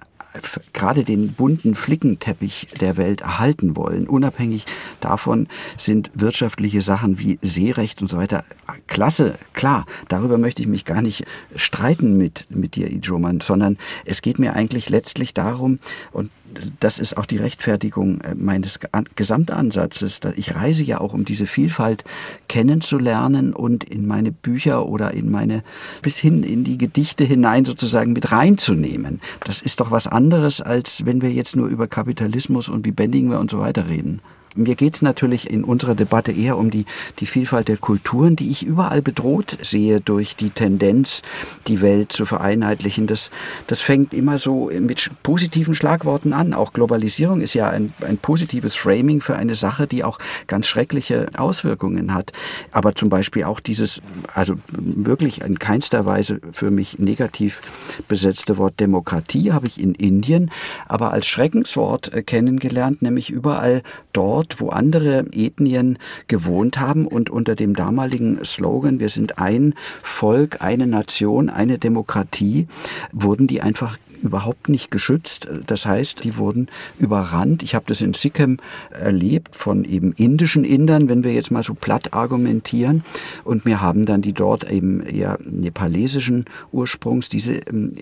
[0.73, 4.07] gerade den bunten Flickenteppich der Welt erhalten wollen.
[4.07, 4.65] Unabhängig
[4.99, 8.43] davon sind wirtschaftliche Sachen wie Seerecht und so weiter
[8.87, 9.85] klasse, klar.
[10.07, 14.53] Darüber möchte ich mich gar nicht streiten mit, mit dir, Ijoman, sondern es geht mir
[14.53, 15.79] eigentlich letztlich darum,
[16.11, 16.31] und
[16.79, 18.79] das ist auch die Rechtfertigung äh, meines
[19.15, 20.19] Gesamtansatzes.
[20.35, 22.03] Ich reise ja auch, um diese Vielfalt
[22.47, 25.63] kennenzulernen und in meine Bücher oder in meine,
[26.01, 29.21] bis hin in die Gedichte hinein sozusagen mit reinzunehmen.
[29.43, 30.22] Das ist doch was anderes,
[30.61, 34.21] als wenn wir jetzt nur über Kapitalismus und wie bändigen wir und so weiter reden.
[34.55, 36.85] Mir geht es natürlich in unserer Debatte eher um die,
[37.19, 41.21] die Vielfalt der Kulturen, die ich überall bedroht sehe durch die Tendenz,
[41.67, 43.07] die Welt zu vereinheitlichen.
[43.07, 43.31] Das,
[43.67, 46.53] das fängt immer so mit positiven Schlagworten an.
[46.53, 51.27] Auch Globalisierung ist ja ein, ein positives Framing für eine Sache, die auch ganz schreckliche
[51.37, 52.31] Auswirkungen hat.
[52.71, 54.01] Aber zum Beispiel auch dieses,
[54.33, 57.61] also wirklich in keinster Weise für mich negativ
[58.07, 60.51] besetzte Wort Demokratie habe ich in Indien
[60.87, 67.29] aber als Schreckenswort äh, kennengelernt, nämlich überall dort, Ort, wo andere Ethnien gewohnt haben und
[67.29, 72.67] unter dem damaligen Slogan, wir sind ein Volk, eine Nation, eine Demokratie,
[73.13, 75.47] wurden die einfach überhaupt nicht geschützt.
[75.67, 76.67] Das heißt, die wurden
[76.99, 77.63] überrannt.
[77.63, 78.57] Ich habe das in Sikkim
[78.89, 83.03] erlebt von eben indischen Indern, wenn wir jetzt mal so platt argumentieren.
[83.43, 87.93] Und mir haben dann die dort eben eher nepalesischen Ursprungs, diese ähm,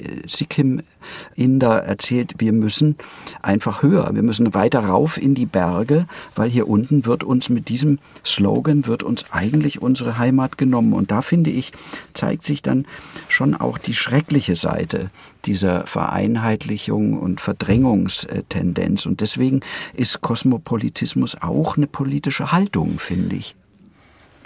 [1.02, 2.96] Sikkim-Inder erzählt, wir müssen
[3.42, 7.70] einfach höher, wir müssen weiter rauf in die Berge, weil hier unten wird uns mit
[7.70, 10.94] diesem Slogan, wird uns eigentlich unsere Heimat genommen.
[10.94, 11.72] Und da finde ich,
[12.14, 12.86] zeigt sich dann
[13.28, 15.10] schon auch die schreckliche Seite
[15.46, 19.06] dieser Vereinheitlichung und Verdrängungstendenz.
[19.06, 19.62] Und deswegen
[19.94, 23.56] ist Kosmopolitismus auch eine politische Haltung, finde ich.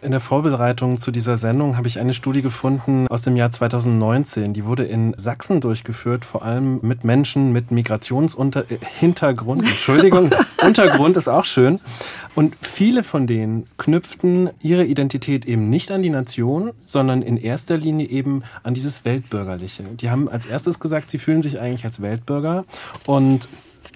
[0.02, 4.54] In der Vorbereitung zu dieser Sendung habe ich eine Studie gefunden aus dem Jahr 2019.
[4.54, 9.62] Die wurde in Sachsen durchgeführt, vor allem mit Menschen mit Migrationshintergrund.
[9.66, 10.32] Entschuldigung,
[10.64, 11.80] Untergrund ist auch schön.
[12.36, 17.78] Und viele von denen knüpften ihre Identität eben nicht an die Nation, sondern in erster
[17.78, 19.84] Linie eben an dieses Weltbürgerliche.
[19.84, 22.66] Die haben als erstes gesagt, sie fühlen sich eigentlich als Weltbürger
[23.08, 23.48] und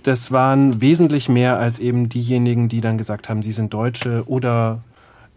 [0.03, 4.81] das waren wesentlich mehr als eben diejenigen, die dann gesagt haben, sie sind Deutsche oder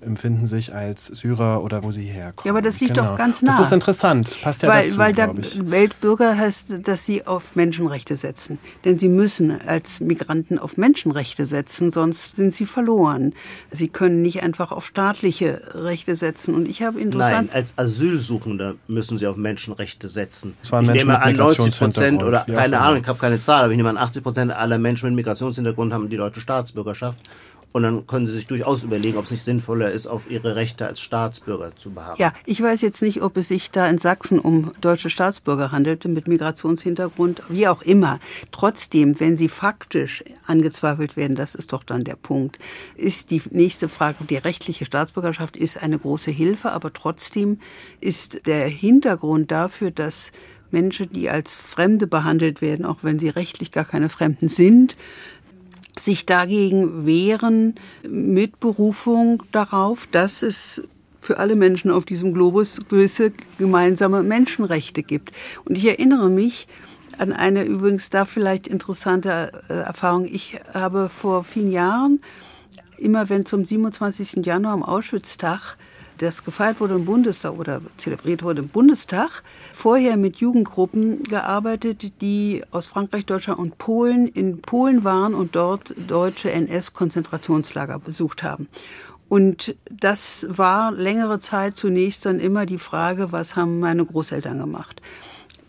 [0.05, 2.45] empfinden sich als Syrer oder wo sie herkommen.
[2.45, 3.11] Ja, aber das liegt genau.
[3.11, 3.51] doch ganz nah.
[3.51, 4.31] Das ist interessant.
[4.31, 8.59] Das passt ja weil, dazu, Weil da Weltbürger heißt, dass sie auf Menschenrechte setzen.
[8.85, 13.35] Denn sie müssen als Migranten auf Menschenrechte setzen, sonst sind sie verloren.
[13.71, 16.55] Sie können nicht einfach auf staatliche Rechte setzen.
[16.55, 17.49] Und ich habe interessant...
[17.49, 20.55] Nein, als Asylsuchender müssen sie auf Menschenrechte setzen.
[20.63, 23.91] Ich nehme an, 90 Prozent oder keine Ahnung, ich habe keine Zahl, aber ich nehme
[23.91, 27.19] an, 80 Prozent aller Menschen mit Migrationshintergrund haben die deutsche Staatsbürgerschaft.
[27.73, 30.87] Und dann können Sie sich durchaus überlegen, ob es nicht sinnvoller ist, auf Ihre Rechte
[30.87, 32.17] als Staatsbürger zu beharren.
[32.19, 36.09] Ja, ich weiß jetzt nicht, ob es sich da in Sachsen um deutsche Staatsbürger handelte
[36.09, 38.21] mit Migrationshintergrund, wie auch immer.
[38.51, 42.59] Trotzdem, wenn sie faktisch angezweifelt werden, das ist doch dann der Punkt,
[42.97, 47.59] ist die nächste Frage, die rechtliche Staatsbürgerschaft ist eine große Hilfe, aber trotzdem
[48.01, 50.33] ist der Hintergrund dafür, dass
[50.73, 54.97] Menschen, die als Fremde behandelt werden, auch wenn sie rechtlich gar keine Fremden sind,
[55.99, 60.83] sich dagegen wehren mit Berufung darauf, dass es
[61.21, 65.31] für alle Menschen auf diesem Globus gewisse gemeinsame Menschenrechte gibt.
[65.65, 66.67] Und ich erinnere mich
[67.19, 70.27] an eine übrigens da vielleicht interessante äh, Erfahrung.
[70.27, 72.21] Ich habe vor vielen Jahren,
[72.99, 74.45] immer wenn zum 27.
[74.45, 75.77] Januar am Auschwitz-Tag
[76.19, 82.63] das gefeiert wurde im Bundestag oder zelebriert wurde im Bundestag, vorher mit Jugendgruppen gearbeitet, die
[82.71, 88.69] aus Frankreich, Deutschland und Polen in Polen waren und dort deutsche NS-Konzentrationslager besucht haben.
[89.29, 95.01] Und das war längere Zeit zunächst dann immer die Frage, was haben meine Großeltern gemacht?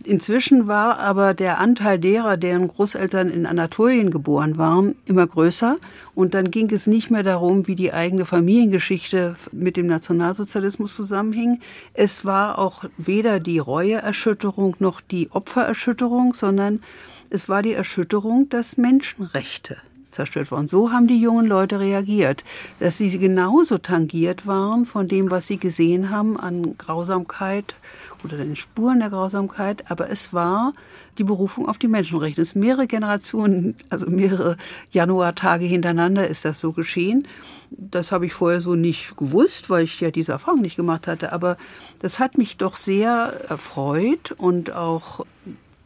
[0.06, 5.78] Inzwischen war aber der Anteil derer, deren Großeltern in Anatolien geboren waren, immer größer.
[6.14, 11.62] Und dann ging es nicht mehr darum, wie die eigene Familiengeschichte mit dem Nationalsozialismus zusammenhing.
[11.94, 16.82] Es war auch weder die Reueerschütterung noch die Opfererschütterung, sondern
[17.30, 19.78] es war die Erschütterung, dass Menschenrechte
[20.14, 20.68] zerstört worden.
[20.68, 22.44] So haben die jungen Leute reagiert,
[22.80, 27.76] dass sie genauso tangiert waren von dem, was sie gesehen haben an Grausamkeit
[28.24, 30.74] oder den Spuren der Grausamkeit, aber es war
[31.18, 32.42] die Berufung auf die Menschenrechte.
[32.42, 34.58] Es ist mehrere Generationen, also mehrere
[34.92, 37.28] Januartage hintereinander ist das so geschehen.
[37.70, 41.34] Das habe ich vorher so nicht gewusst, weil ich ja diese Erfahrung nicht gemacht hatte.
[41.34, 41.58] Aber
[42.02, 45.26] das hat mich doch sehr erfreut und auch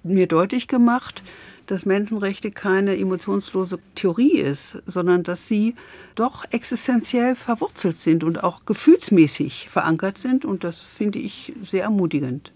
[0.04, 1.24] mir deutlich gemacht,
[1.68, 5.76] dass Menschenrechte keine emotionslose Theorie ist, sondern dass sie
[6.16, 10.46] doch existenziell verwurzelt sind und auch gefühlsmäßig verankert sind.
[10.46, 12.52] Und das finde ich sehr ermutigend.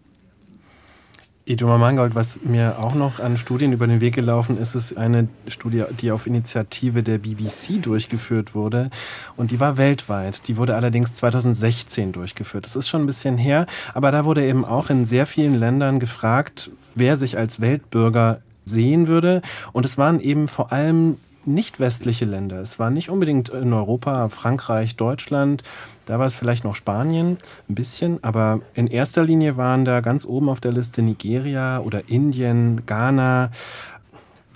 [1.44, 5.28] Idoma Mangold, was mir auch noch an Studien über den Weg gelaufen ist, ist eine
[5.48, 8.92] Studie, die auf Initiative der BBC durchgeführt wurde.
[9.38, 10.48] Und die war weltweit.
[10.48, 12.66] Die wurde allerdings 2016 durchgeführt.
[12.66, 13.66] Das ist schon ein bisschen her.
[13.94, 19.08] Aber da wurde eben auch in sehr vielen Ländern gefragt, wer sich als Weltbürger sehen
[19.08, 19.42] würde.
[19.74, 22.60] Und es waren eben vor allem nicht westliche Länder.
[22.62, 25.64] Es war nicht unbedingt in Europa, Frankreich, Deutschland.
[26.06, 27.38] Da war es vielleicht noch Spanien,
[27.70, 28.24] ein bisschen.
[28.24, 33.52] Aber in erster Linie waren da ganz oben auf der Liste Nigeria oder Indien, Ghana.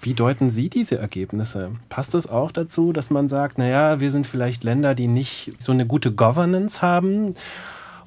[0.02, 1.72] Wie deuten Sie diese Ergebnisse?
[1.90, 5.72] Passt es auch dazu, dass man sagt, naja, wir sind vielleicht Länder, die nicht so
[5.72, 7.36] eine gute Governance haben?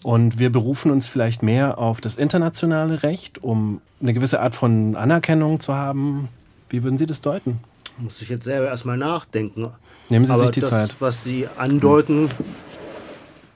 [0.03, 4.95] Und wir berufen uns vielleicht mehr auf das internationale Recht, um eine gewisse Art von
[4.97, 6.29] Anerkennung zu haben.
[6.69, 7.59] Wie würden Sie das deuten?
[7.99, 9.69] Muss ich jetzt selber erstmal nachdenken.
[10.09, 10.97] Nehmen Sie Aber sich die das, Zeit.
[11.01, 12.29] Was Sie andeuten,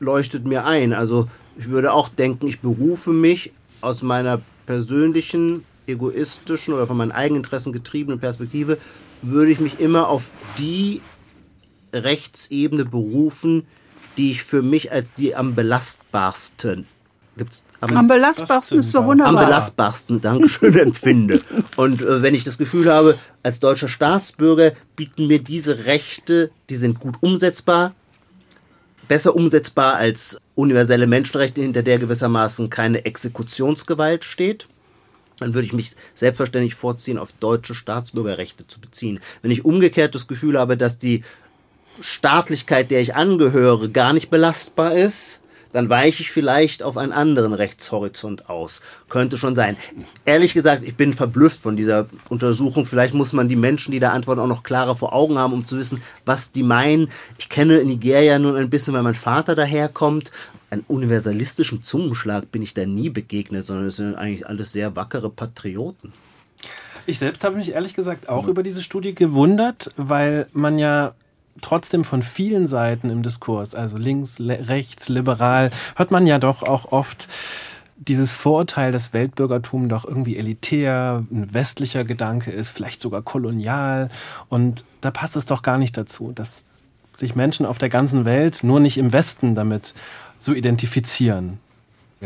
[0.01, 0.93] leuchtet mir ein.
[0.93, 7.13] Also ich würde auch denken, ich berufe mich aus meiner persönlichen, egoistischen oder von meinen
[7.13, 8.79] Eigeninteressen getriebenen Perspektive,
[9.23, 11.01] würde ich mich immer auf die
[11.93, 13.67] Rechtsebene berufen,
[14.17, 16.87] die ich für mich als die am belastbarsten
[17.37, 19.47] gibt's Am belastbarsten ist so am wunderbar.
[19.47, 21.41] belastbarsten, Dankeschön, empfinde.
[21.77, 26.77] Und äh, wenn ich das Gefühl habe, als deutscher Staatsbürger bieten mir diese Rechte, die
[26.77, 27.95] sind gut umsetzbar,
[29.09, 34.67] besser umsetzbar als universelle Menschenrechte, hinter der gewissermaßen keine Exekutionsgewalt steht,
[35.39, 39.19] dann würde ich mich selbstverständlich vorziehen, auf deutsche Staatsbürgerrechte zu beziehen.
[39.41, 41.25] Wenn ich umgekehrt das Gefühl habe, dass die
[42.01, 47.55] Staatlichkeit, der ich angehöre, gar nicht belastbar ist, dann weiche ich vielleicht auf einen anderen
[47.55, 48.83] Rechtshorizont aus.
[49.09, 49.77] Könnte schon sein.
[50.25, 52.85] Ehrlich gesagt, ich bin verblüfft von dieser Untersuchung.
[52.85, 55.67] Vielleicht muss man die Menschen, die da antworten, auch noch klarer vor Augen haben, um
[55.67, 57.09] zu wissen, was die meinen.
[57.39, 60.31] Ich kenne Nigeria nun ein bisschen, weil mein Vater daherkommt.
[60.71, 65.31] Einen universalistischen Zungenschlag bin ich da nie begegnet, sondern es sind eigentlich alles sehr wackere
[65.31, 66.13] Patrioten.
[67.05, 71.15] Ich selbst habe mich ehrlich gesagt auch über diese Studie gewundert, weil man ja
[71.61, 76.91] trotzdem von vielen Seiten im Diskurs, also links, rechts, liberal, hört man ja doch auch
[76.93, 77.29] oft
[77.97, 84.09] dieses Vorurteil, dass Weltbürgertum doch irgendwie elitär, ein westlicher Gedanke ist, vielleicht sogar kolonial.
[84.49, 86.65] Und da passt es doch gar nicht dazu, dass
[87.15, 89.95] sich Menschen auf der ganzen Welt, nur nicht im Westen, damit
[90.39, 91.59] so identifizieren.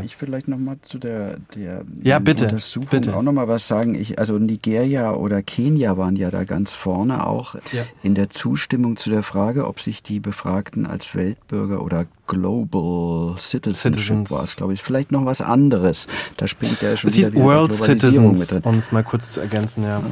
[0.04, 3.16] Ich vielleicht noch mal zu der, der Ja, bitte, Untersuchung bitte.
[3.16, 3.94] auch noch mal was sagen.
[3.94, 7.82] Ich, also Nigeria oder Kenia waren ja da ganz vorne auch Ja.
[8.02, 13.94] in der Zustimmung zu der Frage, ob sich die Befragten als Weltbürger oder Global Citizenship
[13.94, 14.30] Citizens.
[14.30, 14.82] war es, glaube ich.
[14.82, 16.06] Vielleicht noch was anderes.
[16.36, 19.84] Da springt ja schon Es wieder hieß World Citizens, um es mal kurz zu ergänzen,
[19.84, 20.02] ja.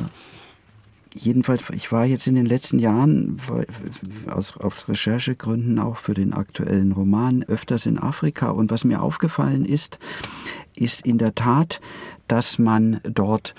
[1.15, 3.39] Jedenfalls, ich war jetzt in den letzten Jahren
[4.27, 8.51] aus, aus Recherchegründen auch für den aktuellen Roman öfters in Afrika.
[8.51, 9.99] Und was mir aufgefallen ist,
[10.75, 11.81] ist in der Tat,
[12.27, 13.55] dass man dort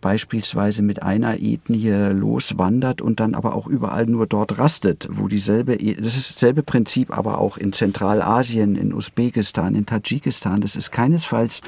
[0.00, 5.74] beispielsweise mit einer Ethnie loswandert und dann aber auch überall nur dort rastet, wo dieselbe,
[5.74, 10.60] E- das ist dasselbe Prinzip aber auch in Zentralasien, in Usbekistan, in Tadschikistan.
[10.60, 11.60] Das ist keinesfalls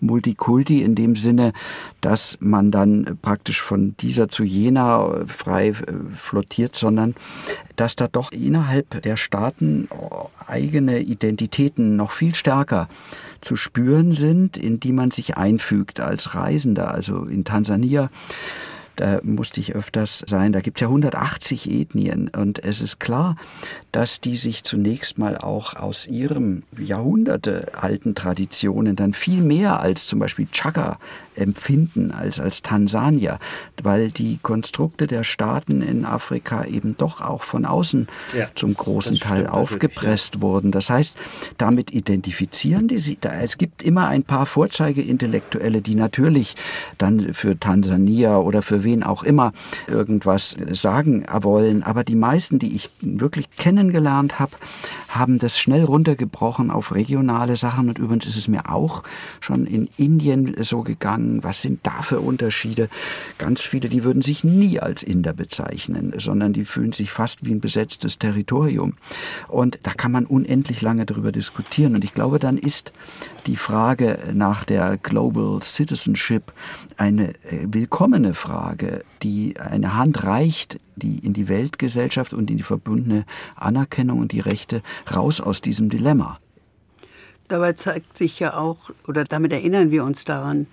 [0.00, 1.52] Multikulti in dem Sinne,
[2.00, 5.74] dass man dann praktisch von dieser zu jener äh, frei äh,
[6.16, 7.14] flottiert, sondern
[7.76, 12.88] dass da doch innerhalb der Staaten oh, eigene Identitäten noch viel stärker
[13.46, 16.90] zu spüren sind, in die man sich einfügt als Reisender.
[16.92, 18.10] Also in Tansania,
[18.96, 23.36] da musste ich öfters sein, da gibt es ja 180 Ethnien und es ist klar,
[23.92, 30.06] dass die sich zunächst mal auch aus ihrem Jahrhunderte alten Traditionen dann viel mehr als
[30.06, 30.98] zum Beispiel Chaka
[31.36, 33.38] empfinden als als Tansanier,
[33.82, 39.16] weil die Konstrukte der Staaten in Afrika eben doch auch von außen Ja, zum großen
[39.18, 40.70] Teil aufgepresst wurden.
[40.72, 41.16] Das heißt,
[41.58, 43.18] damit identifizieren die sich.
[43.20, 46.56] da- Es gibt immer ein paar Vorzeigeintellectuelle, die natürlich
[46.98, 49.52] dann für Tansania oder für wen auch immer
[49.88, 51.82] irgendwas sagen wollen.
[51.82, 54.52] Aber die meisten, die ich wirklich kennengelernt habe,
[55.08, 59.02] haben das schnell runtergebrochen auf regionale Sachen und übrigens ist es mir auch
[59.40, 61.25] schon in Indien so gegangen.
[61.42, 62.88] Was sind da für Unterschiede?
[63.38, 67.52] Ganz viele, die würden sich nie als Inder bezeichnen, sondern die fühlen sich fast wie
[67.52, 68.94] ein besetztes Territorium.
[69.48, 71.94] Und da kann man unendlich lange darüber diskutieren.
[71.94, 72.92] Und ich glaube, dann ist
[73.46, 76.52] die Frage nach der Global Citizenship
[76.96, 82.62] eine äh, willkommene Frage, die eine Hand reicht, die in die Weltgesellschaft und in die
[82.62, 84.82] verbundene Anerkennung und die Rechte
[85.14, 86.38] raus aus diesem Dilemma.
[87.48, 90.66] Dabei zeigt sich ja auch, oder damit erinnern wir uns daran,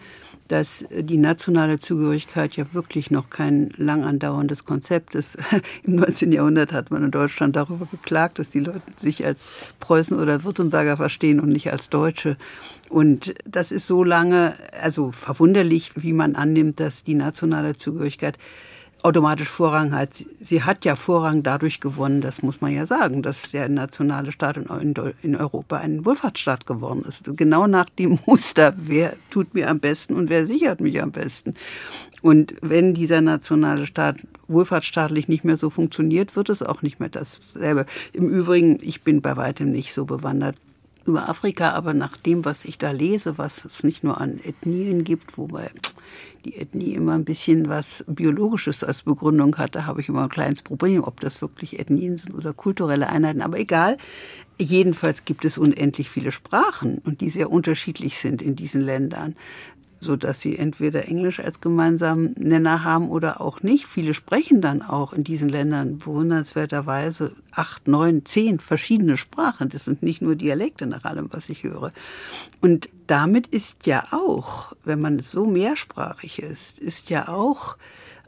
[0.48, 5.38] dass die nationale Zugehörigkeit ja wirklich noch kein lang andauerndes Konzept ist.
[5.84, 6.32] Im 19.
[6.32, 10.98] Jahrhundert hat man in Deutschland darüber geklagt, dass die Leute sich als Preußen oder Württemberger
[10.98, 12.38] verstehen und nicht als Deutsche.
[12.90, 18.38] Und das ist so lange, also verwunderlich, wie man annimmt, dass die nationale Zugehörigkeit
[19.04, 20.26] automatisch Vorrang hat.
[20.40, 24.58] Sie hat ja Vorrang dadurch gewonnen, das muss man ja sagen, dass der nationale Staat
[24.58, 27.30] in Europa ein Wohlfahrtsstaat geworden ist.
[27.36, 31.54] Genau nach dem Muster, wer tut mir am besten und wer sichert mich am besten.
[32.22, 37.10] Und wenn dieser nationale Staat wohlfahrtsstaatlich nicht mehr so funktioniert, wird es auch nicht mehr
[37.10, 37.86] dasselbe.
[38.14, 40.56] Im Übrigen, ich bin bei weitem nicht so bewandert
[41.06, 45.04] über Afrika, aber nach dem, was ich da lese, was es nicht nur an Ethnien
[45.04, 45.70] gibt, wobei
[46.46, 50.30] die Ethnie immer ein bisschen was Biologisches als Begründung hat, da habe ich immer ein
[50.30, 53.98] kleines Problem, ob das wirklich Ethnien sind oder kulturelle Einheiten, aber egal.
[54.60, 59.36] Jedenfalls gibt es unendlich viele Sprachen und die sehr unterschiedlich sind in diesen Ländern
[60.04, 63.86] so dass sie entweder Englisch als gemeinsamen Nenner haben oder auch nicht.
[63.86, 69.70] Viele sprechen dann auch in diesen Ländern bewundernswerterweise acht, neun, zehn verschiedene Sprachen.
[69.70, 71.92] Das sind nicht nur Dialekte nach allem, was ich höre.
[72.62, 77.78] Und damit ist ja auch, wenn man so mehrsprachig ist, ist ja auch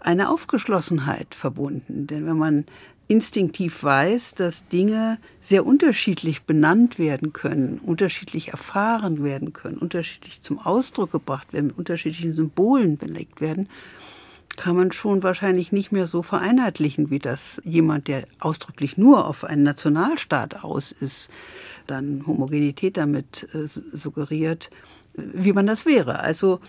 [0.02, 2.08] eine Aufgeschlossenheit verbunden.
[2.08, 2.66] Denn wenn man
[3.08, 10.60] instinktiv weiß, dass Dinge sehr unterschiedlich benannt werden können, unterschiedlich erfahren werden können, unterschiedlich zum
[10.60, 13.70] Ausdruck gebracht werden, mit unterschiedlichen Symbolen belegt werden,
[14.58, 19.44] kann man schon wahrscheinlich nicht mehr so vereinheitlichen, wie das jemand, der ausdrücklich nur auf
[19.44, 21.30] einen Nationalstaat aus ist,
[21.88, 24.70] dann Homogenität damit äh, suggeriert,
[25.14, 26.20] wie man das wäre.
[26.20, 26.60] Also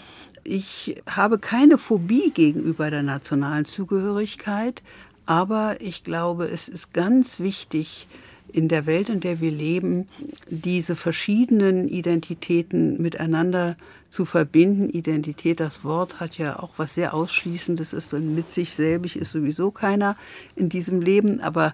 [0.44, 4.82] ich habe keine Phobie gegenüber der nationalen Zugehörigkeit,
[5.26, 8.06] aber ich glaube, es ist ganz wichtig,
[8.52, 10.06] in der Welt, in der wir leben,
[10.48, 13.76] diese verschiedenen Identitäten miteinander
[14.08, 14.88] zu verbinden.
[14.88, 19.32] Identität, das Wort hat ja auch was sehr Ausschließendes ist und mit sich selbig ist
[19.32, 20.16] sowieso keiner
[20.54, 21.72] in diesem Leben, aber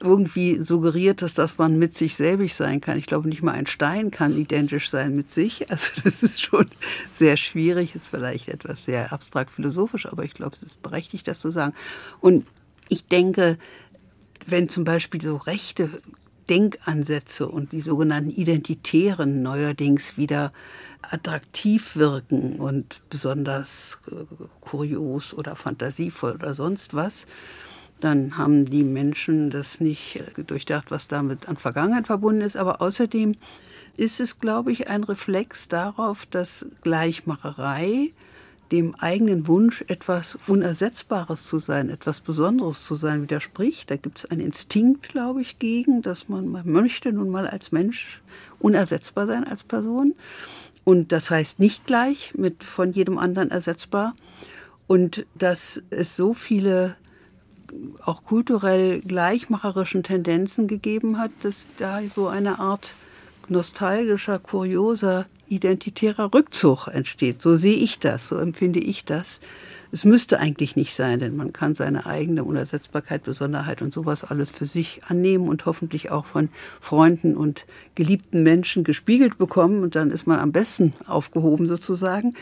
[0.00, 2.98] irgendwie suggeriert es, dass man mit sich selbig sein kann.
[2.98, 5.66] Ich glaube, nicht mal ein Stein kann identisch sein mit sich.
[5.74, 6.66] Also das ist schon
[7.10, 11.40] sehr schwierig, ist vielleicht etwas sehr abstrakt philosophisch, aber ich glaube, es ist berechtigt, das
[11.40, 11.72] zu sagen.
[12.20, 12.44] Und
[12.88, 13.58] ich denke,
[14.46, 15.90] wenn zum Beispiel so rechte
[16.48, 20.52] Denkansätze und die sogenannten Identitären neuerdings wieder
[21.02, 24.24] attraktiv wirken und besonders äh,
[24.60, 27.26] kurios oder fantasievoll oder sonst was,
[28.00, 32.56] dann haben die Menschen das nicht durchdacht, was damit an Vergangenheit verbunden ist.
[32.56, 33.34] Aber außerdem
[33.96, 38.12] ist es, glaube ich, ein Reflex darauf, dass Gleichmacherei
[38.72, 43.90] dem eigenen Wunsch, etwas Unersetzbares zu sein, etwas Besonderes zu sein, widerspricht.
[43.90, 47.72] Da gibt es einen Instinkt, glaube ich, gegen, dass man, man möchte nun mal als
[47.72, 48.22] Mensch
[48.58, 50.14] unersetzbar sein als Person.
[50.84, 54.14] Und das heißt nicht gleich mit von jedem anderen ersetzbar.
[54.86, 56.96] Und dass es so viele
[58.04, 62.92] auch kulturell gleichmacherischen Tendenzen gegeben hat, dass da so eine Art
[63.50, 67.40] nostalgischer, kurioser identitärer Rückzug entsteht.
[67.42, 69.40] So sehe ich das, so empfinde ich das.
[69.92, 74.50] Es müsste eigentlich nicht sein, denn man kann seine eigene Unersetzbarkeit, Besonderheit und sowas alles
[74.50, 76.48] für sich annehmen und hoffentlich auch von
[76.80, 82.34] Freunden und geliebten Menschen gespiegelt bekommen und dann ist man am besten aufgehoben sozusagen.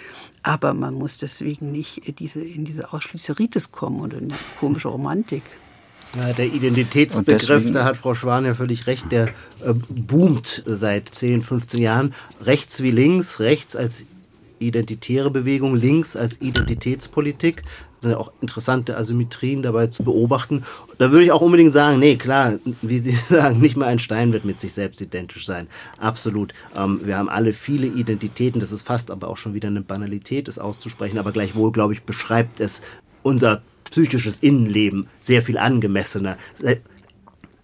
[0.43, 5.43] Aber man muss deswegen nicht diese, in diese Ausschließeritis kommen und in komische Romantik.
[6.15, 11.41] Ja, der Identitätsbegriff, da hat Frau Schwan ja völlig recht, der äh, boomt seit 10,
[11.41, 12.15] 15 Jahren.
[12.43, 14.05] Rechts wie links, rechts als
[14.59, 17.63] identitäre Bewegung, links als Identitätspolitik.
[17.63, 20.65] Das sind ja auch interessante Asymmetrien dabei zu beobachten.
[20.99, 24.33] Da würde ich auch unbedingt sagen, nee, klar, wie Sie sagen, nicht mal ein Stein
[24.33, 25.67] wird mit sich selbst identisch sein.
[25.99, 26.53] Absolut.
[26.77, 28.61] Ähm, wir haben alle viele Identitäten.
[28.61, 31.19] Das ist fast aber auch schon wieder eine Banalität, das auszusprechen.
[31.19, 32.83] Aber gleichwohl, glaube ich, beschreibt es
[33.23, 36.37] unser psychisches Innenleben sehr viel angemessener.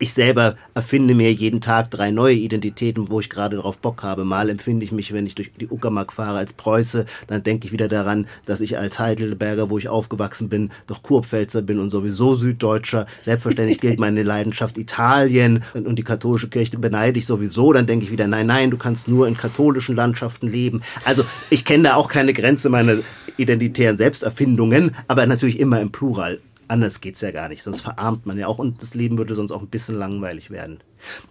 [0.01, 4.25] ich selber erfinde mir jeden Tag drei neue Identitäten, wo ich gerade drauf Bock habe.
[4.25, 7.05] Mal empfinde ich mich, wenn ich durch die Uckermark fahre, als Preuße.
[7.27, 11.63] Dann denke ich wieder daran, dass ich als Heidelberger, wo ich aufgewachsen bin, doch Kurpfälzer
[11.63, 13.07] bin und sowieso Süddeutscher.
[13.23, 17.73] Selbstverständlich gilt meine Leidenschaft Italien und die katholische Kirche beneide ich sowieso.
[17.73, 20.83] Dann denke ich wieder, nein, nein, du kannst nur in katholischen Landschaften leben.
[21.05, 22.99] Also ich kenne da auch keine Grenze meiner
[23.39, 26.41] identitären Selbsterfindungen, aber natürlich immer im Plural.
[26.69, 29.53] Anders geht's ja gar nicht, sonst verarmt man ja auch und das Leben würde sonst
[29.53, 30.81] auch ein bisschen langweilig werden.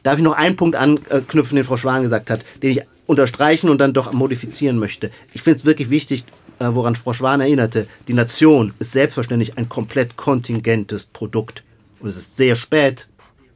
[0.01, 3.77] Darf ich noch einen Punkt anknüpfen, den Frau Schwan gesagt hat, den ich unterstreichen und
[3.79, 5.11] dann doch modifizieren möchte.
[5.33, 6.25] Ich finde es wirklich wichtig,
[6.59, 11.63] äh, woran Frau Schwan erinnerte, die Nation ist selbstverständlich ein komplett kontingentes Produkt.
[11.99, 13.07] Und es ist sehr spät,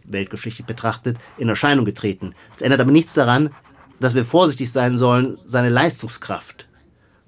[0.05, 2.33] weltgeschichtlich betrachtet, in Erscheinung getreten.
[2.55, 3.49] Es ändert aber nichts daran,
[3.99, 6.67] dass wir vorsichtig sein sollen, seine Leistungskraft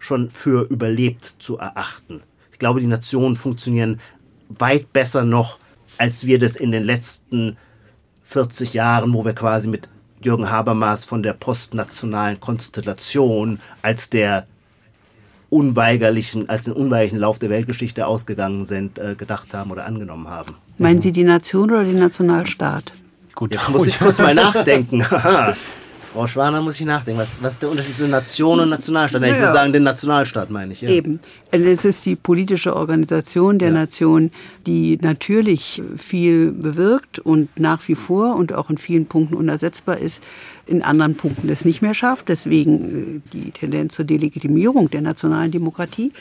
[0.04, 2.22] schon für überlebt zu erachten.
[2.52, 4.02] Ich glaube, die Nationen funktionieren
[4.50, 5.60] weit besser noch,
[5.98, 7.56] als wir das in den letzten
[8.24, 9.88] 40 Jahren, wo wir quasi mit
[10.22, 14.46] Jürgen Habermas von der postnationalen Konstellation als der
[15.50, 20.56] unweigerlichen, als den unweigerlichen Lauf der Weltgeschichte ausgegangen sind, äh, gedacht haben oder angenommen haben.
[20.78, 22.92] Meinen Sie die Nation oder den Nationalstaat?
[23.36, 25.06] Gut, jetzt muss ich kurz mal nachdenken.
[26.14, 27.20] Frau Schwaner muss ich nachdenken.
[27.20, 29.24] Was, was ist der Unterschied zwischen Nation und Nationalstaat?
[29.24, 30.82] Ich würde sagen, den Nationalstaat meine ich.
[30.82, 30.90] Ja.
[30.90, 31.20] Eben.
[31.50, 33.74] Es ist die politische Organisation der ja.
[33.74, 34.30] Nation,
[34.68, 40.22] die natürlich viel bewirkt und nach wie vor und auch in vielen Punkten unersetzbar ist,
[40.68, 42.30] in anderen Punkten das nicht mehr schafft.
[42.30, 46.12] Deswegen äh, die Tendenz zur Delegitimierung der nationalen Demokratie.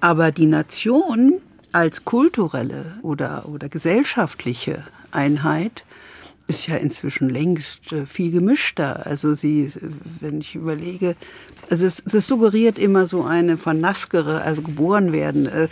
[0.00, 1.34] Aber die Nation
[1.72, 5.84] als kulturelle oder, oder gesellschaftliche Einheit
[6.48, 9.06] ist ja inzwischen längst äh, viel gemischter.
[9.06, 9.70] Also sie,
[10.20, 11.14] wenn ich überlege,
[11.70, 15.68] also es, es suggeriert immer so eine von Naskere, also geboren werden, äh,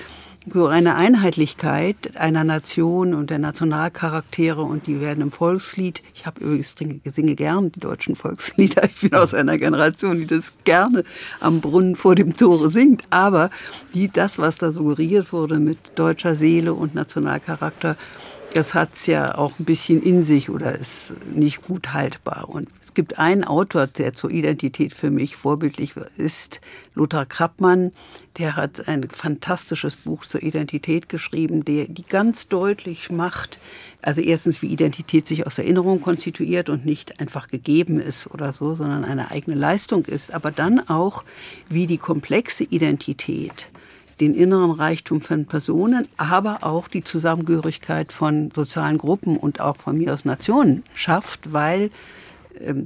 [0.48, 6.02] so eine Einheitlichkeit einer Nation und der Nationalcharaktere und die werden im Volkslied.
[6.14, 8.84] Ich habe übrigens singe gern die deutschen Volkslieder.
[8.84, 11.02] Ich bin aus einer Generation, die das gerne
[11.40, 13.02] am Brunnen vor dem Tore singt.
[13.10, 13.50] Aber
[13.92, 17.96] die, das, was da suggeriert wurde mit deutscher Seele und Nationalcharakter,
[18.56, 22.48] das hat es ja auch ein bisschen in sich oder ist nicht gut haltbar.
[22.48, 26.62] Und es gibt einen Autor, der zur Identität für mich vorbildlich ist,
[26.94, 27.92] Lothar Krappmann.
[28.38, 33.58] Der hat ein fantastisches Buch zur Identität geschrieben, der die ganz deutlich macht,
[34.00, 38.74] also erstens, wie Identität sich aus Erinnerung konstituiert und nicht einfach gegeben ist oder so,
[38.74, 41.24] sondern eine eigene Leistung ist, aber dann auch,
[41.68, 43.68] wie die komplexe Identität
[44.20, 49.98] den inneren Reichtum von Personen, aber auch die Zusammengehörigkeit von sozialen Gruppen und auch von
[49.98, 51.90] mir aus Nationen schafft, weil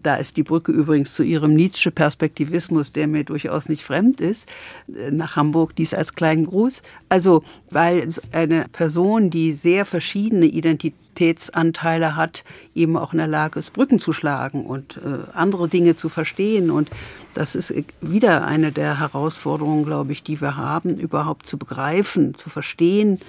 [0.03, 4.49] da ist die Brücke übrigens zu ihrem Nietzsche Perspektivismus, der mir durchaus nicht fremd ist,
[4.89, 6.83] äh, nach Hamburg, dies als kleinen Gruß.
[7.09, 12.45] Also, weil eine Person, die sehr verschiedene Identitätsanteile hat,
[12.75, 16.71] eben auch in der Lage ist, Brücken zu schlagen und äh, andere Dinge zu verstehen.
[16.71, 16.91] Und
[17.35, 22.51] das ist wieder eine der Herausforderungen, glaube ich, die wir haben, überhaupt zu begreifen, zu
[22.51, 23.21] verstehen,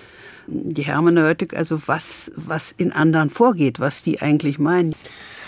[0.48, 4.96] die Hermeneutik, also was, was in anderen vorgeht, was die eigentlich meinen.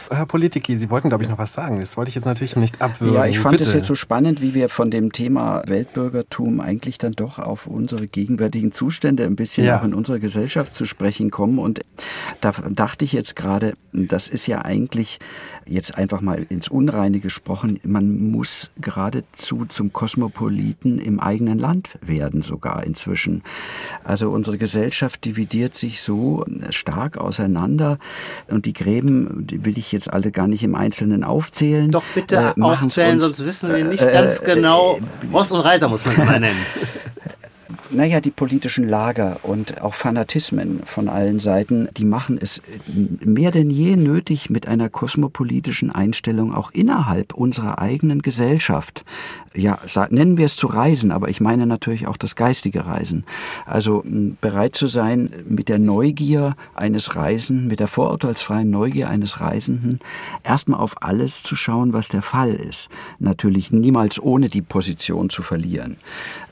[0.10, 1.80] Herr Politiki, Sie wollten, glaube ich, noch was sagen.
[1.80, 3.16] Das wollte ich jetzt natürlich nicht abwürgen.
[3.16, 7.14] Ja, ich fand es jetzt so spannend, wie wir von dem Thema Weltbürgertum eigentlich dann
[7.14, 9.80] doch auf unsere gegenwärtigen Zustände ein bisschen ja.
[9.80, 11.60] auch in unserer Gesellschaft zu sprechen kommen.
[11.60, 11.82] Und
[12.42, 15.20] da dachte ich jetzt gerade, das ist ja eigentlich
[15.66, 22.42] jetzt einfach mal ins Unreine gesprochen, man muss geradezu zum Kosmopoliten im eigenen Land werden
[22.42, 23.44] sogar inzwischen.
[24.04, 27.98] Also unsere Gesellschaft dividiert sich so stark auseinander
[28.48, 31.92] und die Gräben, die will ich jetzt alle gar nicht im Einzelnen aufzählen.
[31.92, 34.98] Doch bitte äh, aufzählen, sonst wissen wir nicht äh, ganz äh, genau.
[34.98, 36.60] Äh, Ross und Reiter muss man immer nennen.
[37.94, 43.70] naja, die politischen Lager und auch Fanatismen von allen Seiten, die machen es mehr denn
[43.70, 49.06] je nötig, mit einer kosmopolitischen Einstellung auch innerhalb unserer eigenen Gesellschaft,
[49.56, 49.78] ja,
[50.10, 53.24] nennen wir es zu reisen, aber ich meine natürlich auch das geistige Reisen.
[53.66, 54.04] Also
[54.42, 60.00] bereit zu sein, mit der Neugier eines Reisenden, mit der vorurteilsfreien Neugier eines Reisenden,
[60.44, 62.90] erstmal auf alles zu schauen, was der Fall ist.
[63.20, 65.98] Natürlich niemals ohne die Position zu verlieren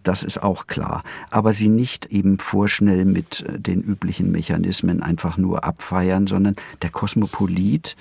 [0.04, 1.04] das ist auch klar.
[1.30, 6.90] Aber sie nicht eben vorschnell mit äh, den üblichen Mechanismen einfach nur abfeiern, sondern der
[6.90, 7.96] Kosmopolit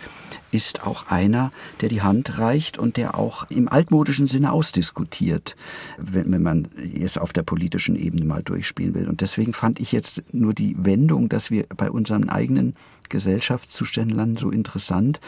[0.53, 5.57] ist auch einer, der die Hand reicht und der auch im altmodischen Sinne ausdiskutiert,
[5.97, 9.09] wenn, wenn man es auf der politischen Ebene mal durchspielen will.
[9.09, 12.75] Und deswegen fand ich jetzt nur die Wendung, dass wir bei unseren eigenen
[13.11, 15.21] Gesellschaftszuständen so interessant,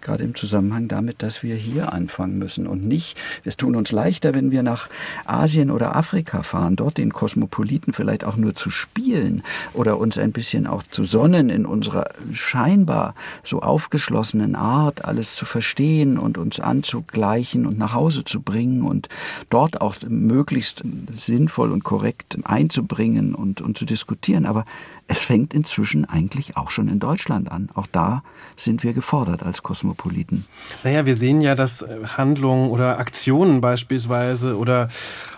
[0.00, 4.34] gerade im Zusammenhang damit, dass wir hier anfangen müssen und nicht, es tun uns leichter,
[4.34, 4.88] wenn wir nach
[5.24, 9.42] Asien oder Afrika fahren, dort den Kosmopoliten vielleicht auch nur zu spielen
[9.74, 13.14] oder uns ein bisschen auch zu sonnen in unserer scheinbar
[13.44, 19.08] so aufgeschlossenen Art, alles zu verstehen und uns anzugleichen und nach Hause zu bringen und
[19.50, 24.46] dort auch möglichst sinnvoll und korrekt einzubringen und, und zu diskutieren.
[24.46, 24.64] Aber
[25.08, 27.70] es fängt inzwischen eigentlich auch schon in Deutschland an.
[27.74, 28.22] Auch da
[28.56, 30.44] sind wir gefordert als Kosmopoliten.
[30.84, 34.90] Naja, wir sehen ja, dass äh, Handlungen oder Aktionen beispielsweise oder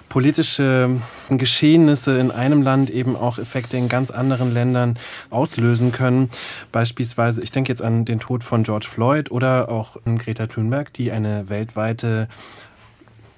[0.09, 0.91] politische
[1.29, 4.99] Geschehnisse in einem Land eben auch Effekte in ganz anderen Ländern
[5.31, 6.31] auslösen können.
[6.73, 11.13] Beispielsweise, ich denke jetzt an den Tod von George Floyd oder auch Greta Thunberg, die
[11.13, 12.29] eine weltweite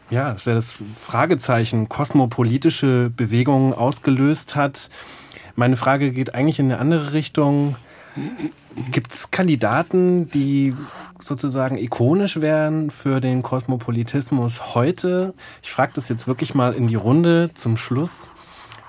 [0.09, 4.91] ja, das wäre das Fragezeichen, kosmopolitische Bewegung ausgelöst hat.
[5.55, 7.77] Meine Frage geht eigentlich in eine andere Richtung.
[8.91, 10.75] Gibt es Kandidaten, die
[11.21, 15.35] sozusagen ikonisch wären für den Kosmopolitismus heute?
[15.63, 18.29] Ich frage das jetzt wirklich mal in die Runde zum Schluss.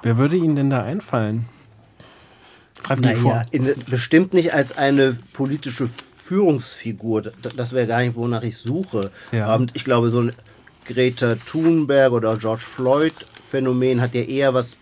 [0.01, 1.47] Wer würde Ihnen denn da einfallen?
[2.99, 5.89] naja, in, bestimmt nicht als eine politische
[6.21, 7.21] Führungsfigur.
[7.55, 9.11] Das wäre gar nicht, wonach ich suche.
[9.31, 9.55] Ja.
[9.55, 10.33] Und ich glaube, so ein
[10.85, 13.13] Greta Thunberg oder George Floyd
[13.49, 14.77] Phänomen hat ja eher was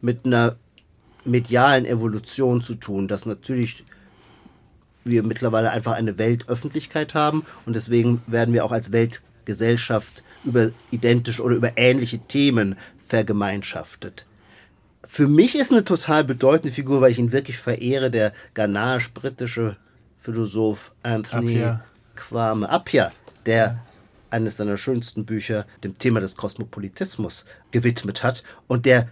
[0.00, 0.56] mit einer
[1.26, 3.84] medialen Evolution zu tun, dass natürlich
[5.04, 11.42] wir mittlerweile einfach eine Weltöffentlichkeit haben und deswegen werden wir auch als Weltgesellschaft über identische
[11.42, 14.26] oder über ähnliche Themen vergemeinschaftet.
[15.06, 19.76] Für mich ist eine total bedeutende Figur, weil ich ihn wirklich verehre, der ghanasch-britische
[20.20, 21.84] Philosoph Anthony Appiah.
[22.16, 23.12] Kwame Appiah,
[23.46, 23.78] der
[24.30, 29.08] eines seiner schönsten Bücher dem Thema des Kosmopolitismus gewidmet hat und der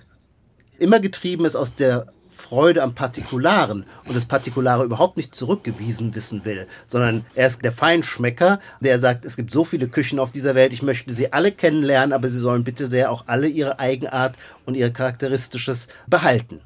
[0.79, 6.45] immer getrieben ist aus der Freude am Partikularen und das Partikulare überhaupt nicht zurückgewiesen wissen
[6.45, 10.55] will, sondern er ist der Feinschmecker, der sagt, es gibt so viele Küchen auf dieser
[10.55, 14.35] Welt, ich möchte sie alle kennenlernen, aber sie sollen bitte sehr auch alle ihre Eigenart
[14.67, 16.61] und ihr Charakteristisches behalten.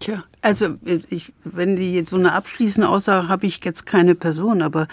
[0.00, 0.76] Tja, also
[1.10, 4.88] ich, wenn die jetzt so eine abschließende Aussage habe ich jetzt keine Person, aber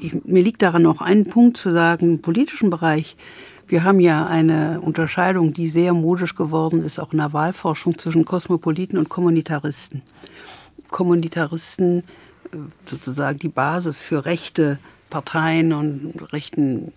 [0.00, 3.16] ich, mir liegt daran noch einen Punkt zu sagen, im politischen Bereich
[3.72, 8.26] wir haben ja eine Unterscheidung, die sehr modisch geworden ist, auch in der Wahlforschung zwischen
[8.26, 10.02] Kosmopoliten und Kommunitaristen.
[10.90, 12.00] Kommunitaristen,
[12.52, 16.92] äh, sozusagen die Basis für rechte Parteien und rechten,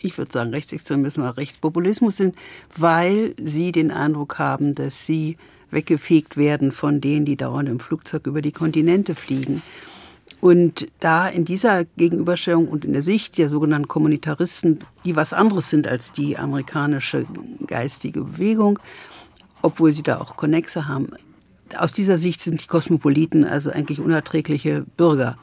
[0.00, 2.36] ich würde sagen Rechtsextremismus oder Rechtspopulismus sind,
[2.76, 5.36] weil sie den Eindruck haben, dass sie
[5.72, 9.62] weggefegt werden von denen, die dauernd im Flugzeug über die Kontinente fliegen.
[10.40, 15.68] Und da in dieser Gegenüberstellung und in der Sicht der sogenannten Kommunitaristen, die was anderes
[15.68, 17.26] sind als die amerikanische
[17.66, 18.78] geistige Bewegung,
[19.60, 21.10] obwohl sie da auch Konnexe haben,
[21.76, 25.36] aus dieser Sicht sind die Kosmopoliten also eigentlich unerträgliche Bürger.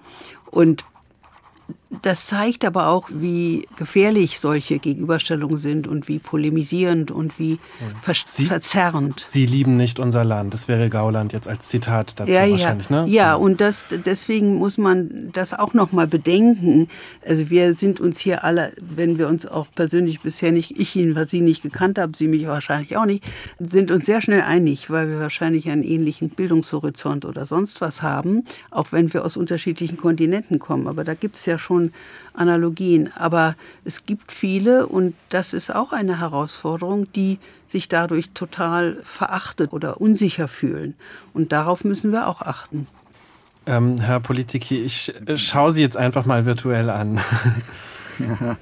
[0.51, 0.83] Und
[2.01, 7.59] das zeigt aber auch, wie gefährlich solche Gegenüberstellungen sind und wie polemisierend und wie
[8.01, 9.23] ver Sie, verzerrend.
[9.25, 10.53] Sie lieben nicht unser Land.
[10.53, 13.05] Das wäre Gauland jetzt als Zitat dazu ja, wahrscheinlich, ja.
[13.05, 13.09] ne?
[13.09, 16.89] Ja, und das, deswegen muss man das auch noch mal bedenken.
[17.25, 21.15] Also wir sind uns hier alle, wenn wir uns auch persönlich bisher nicht, ich ihn,
[21.15, 23.23] was Sie nicht gekannt habe, Sie mich wahrscheinlich auch nicht,
[23.59, 28.43] sind uns sehr schnell einig, weil wir wahrscheinlich einen ähnlichen Bildungshorizont oder sonst was haben,
[28.71, 30.87] auch wenn wir aus unterschiedlichen Kontinenten kommen.
[30.87, 31.76] Aber da gibt es ja schon
[32.33, 33.11] Analogien.
[33.15, 33.55] Aber
[33.85, 39.99] es gibt viele, und das ist auch eine Herausforderung, die sich dadurch total verachtet oder
[39.99, 40.95] unsicher fühlen.
[41.33, 42.87] Und darauf müssen wir auch achten.
[43.65, 47.19] Ähm, Herr Politiki, ich äh, schaue Sie jetzt einfach mal virtuell an.
[48.19, 48.57] Ja,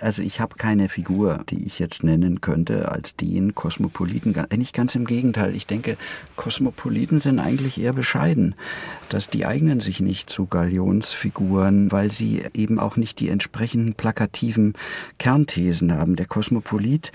[0.00, 4.34] also ich habe keine Figur, die ich jetzt nennen könnte als den Kosmopoliten.
[4.56, 5.54] Nicht ganz im Gegenteil.
[5.54, 5.96] Ich denke,
[6.36, 8.54] Kosmopoliten sind eigentlich eher bescheiden.
[9.08, 14.74] Dass die eignen sich nicht zu Galionsfiguren, weil sie eben auch nicht die entsprechenden plakativen
[15.18, 16.16] Kernthesen haben.
[16.16, 17.12] Der Kosmopolit,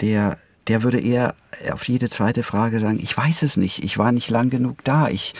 [0.00, 0.38] der
[0.68, 1.34] der würde eher
[1.72, 5.08] auf jede zweite Frage sagen, ich weiß es nicht, ich war nicht lang genug da,
[5.08, 5.34] ich,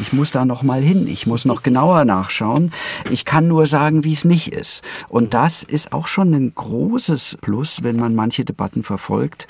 [0.00, 2.72] ich muss da noch mal hin, ich muss noch genauer nachschauen,
[3.10, 4.82] ich kann nur sagen, wie es nicht ist.
[5.08, 9.46] Und das ist auch schon ein großes Plus, wenn man manche Debatten verfolgt,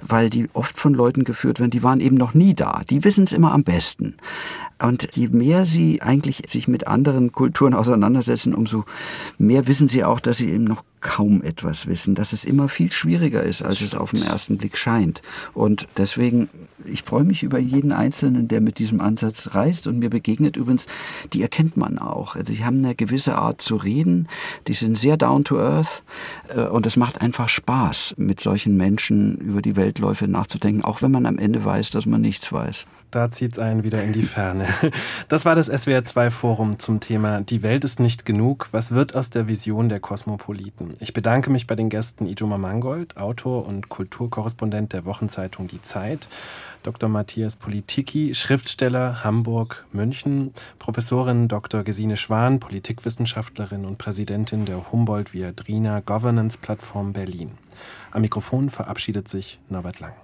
[0.00, 3.24] weil die oft von Leuten geführt werden, die waren eben noch nie da, die wissen
[3.24, 4.16] es immer am besten.
[4.80, 8.84] Und je mehr sie eigentlich sich mit anderen Kulturen auseinandersetzen, umso
[9.38, 12.90] mehr wissen sie auch, dass sie eben noch kaum etwas wissen, dass es immer viel
[12.90, 15.20] schwieriger ist, als es auf den ersten Blick scheint.
[15.52, 16.48] Und deswegen,
[16.84, 20.56] ich freue mich über jeden Einzelnen, der mit diesem Ansatz reist und mir begegnet.
[20.56, 20.86] Übrigens,
[21.32, 22.36] die erkennt man auch.
[22.36, 24.28] Die haben eine gewisse Art zu reden,
[24.68, 26.02] die sind sehr down to earth
[26.48, 31.10] äh, und es macht einfach Spaß, mit solchen Menschen über die Weltläufe nachzudenken, auch wenn
[31.10, 32.86] man am Ende weiß, dass man nichts weiß.
[33.10, 34.66] Da zieht es einen wieder in die Ferne.
[35.28, 38.68] Das war das SWR2-Forum zum Thema Die Welt ist nicht genug.
[38.72, 40.91] Was wird aus der Vision der Kosmopoliten?
[41.00, 46.28] Ich bedanke mich bei den Gästen Ijoma Mangold, Autor und Kulturkorrespondent der Wochenzeitung Die Zeit,
[46.82, 47.08] Dr.
[47.08, 51.84] Matthias Politiki, Schriftsteller Hamburg, München, Professorin Dr.
[51.84, 57.52] Gesine Schwan, Politikwissenschaftlerin und Präsidentin der Humboldt Viadrina Governance Plattform Berlin.
[58.10, 60.14] Am Mikrofon verabschiedet sich Norbert Lang.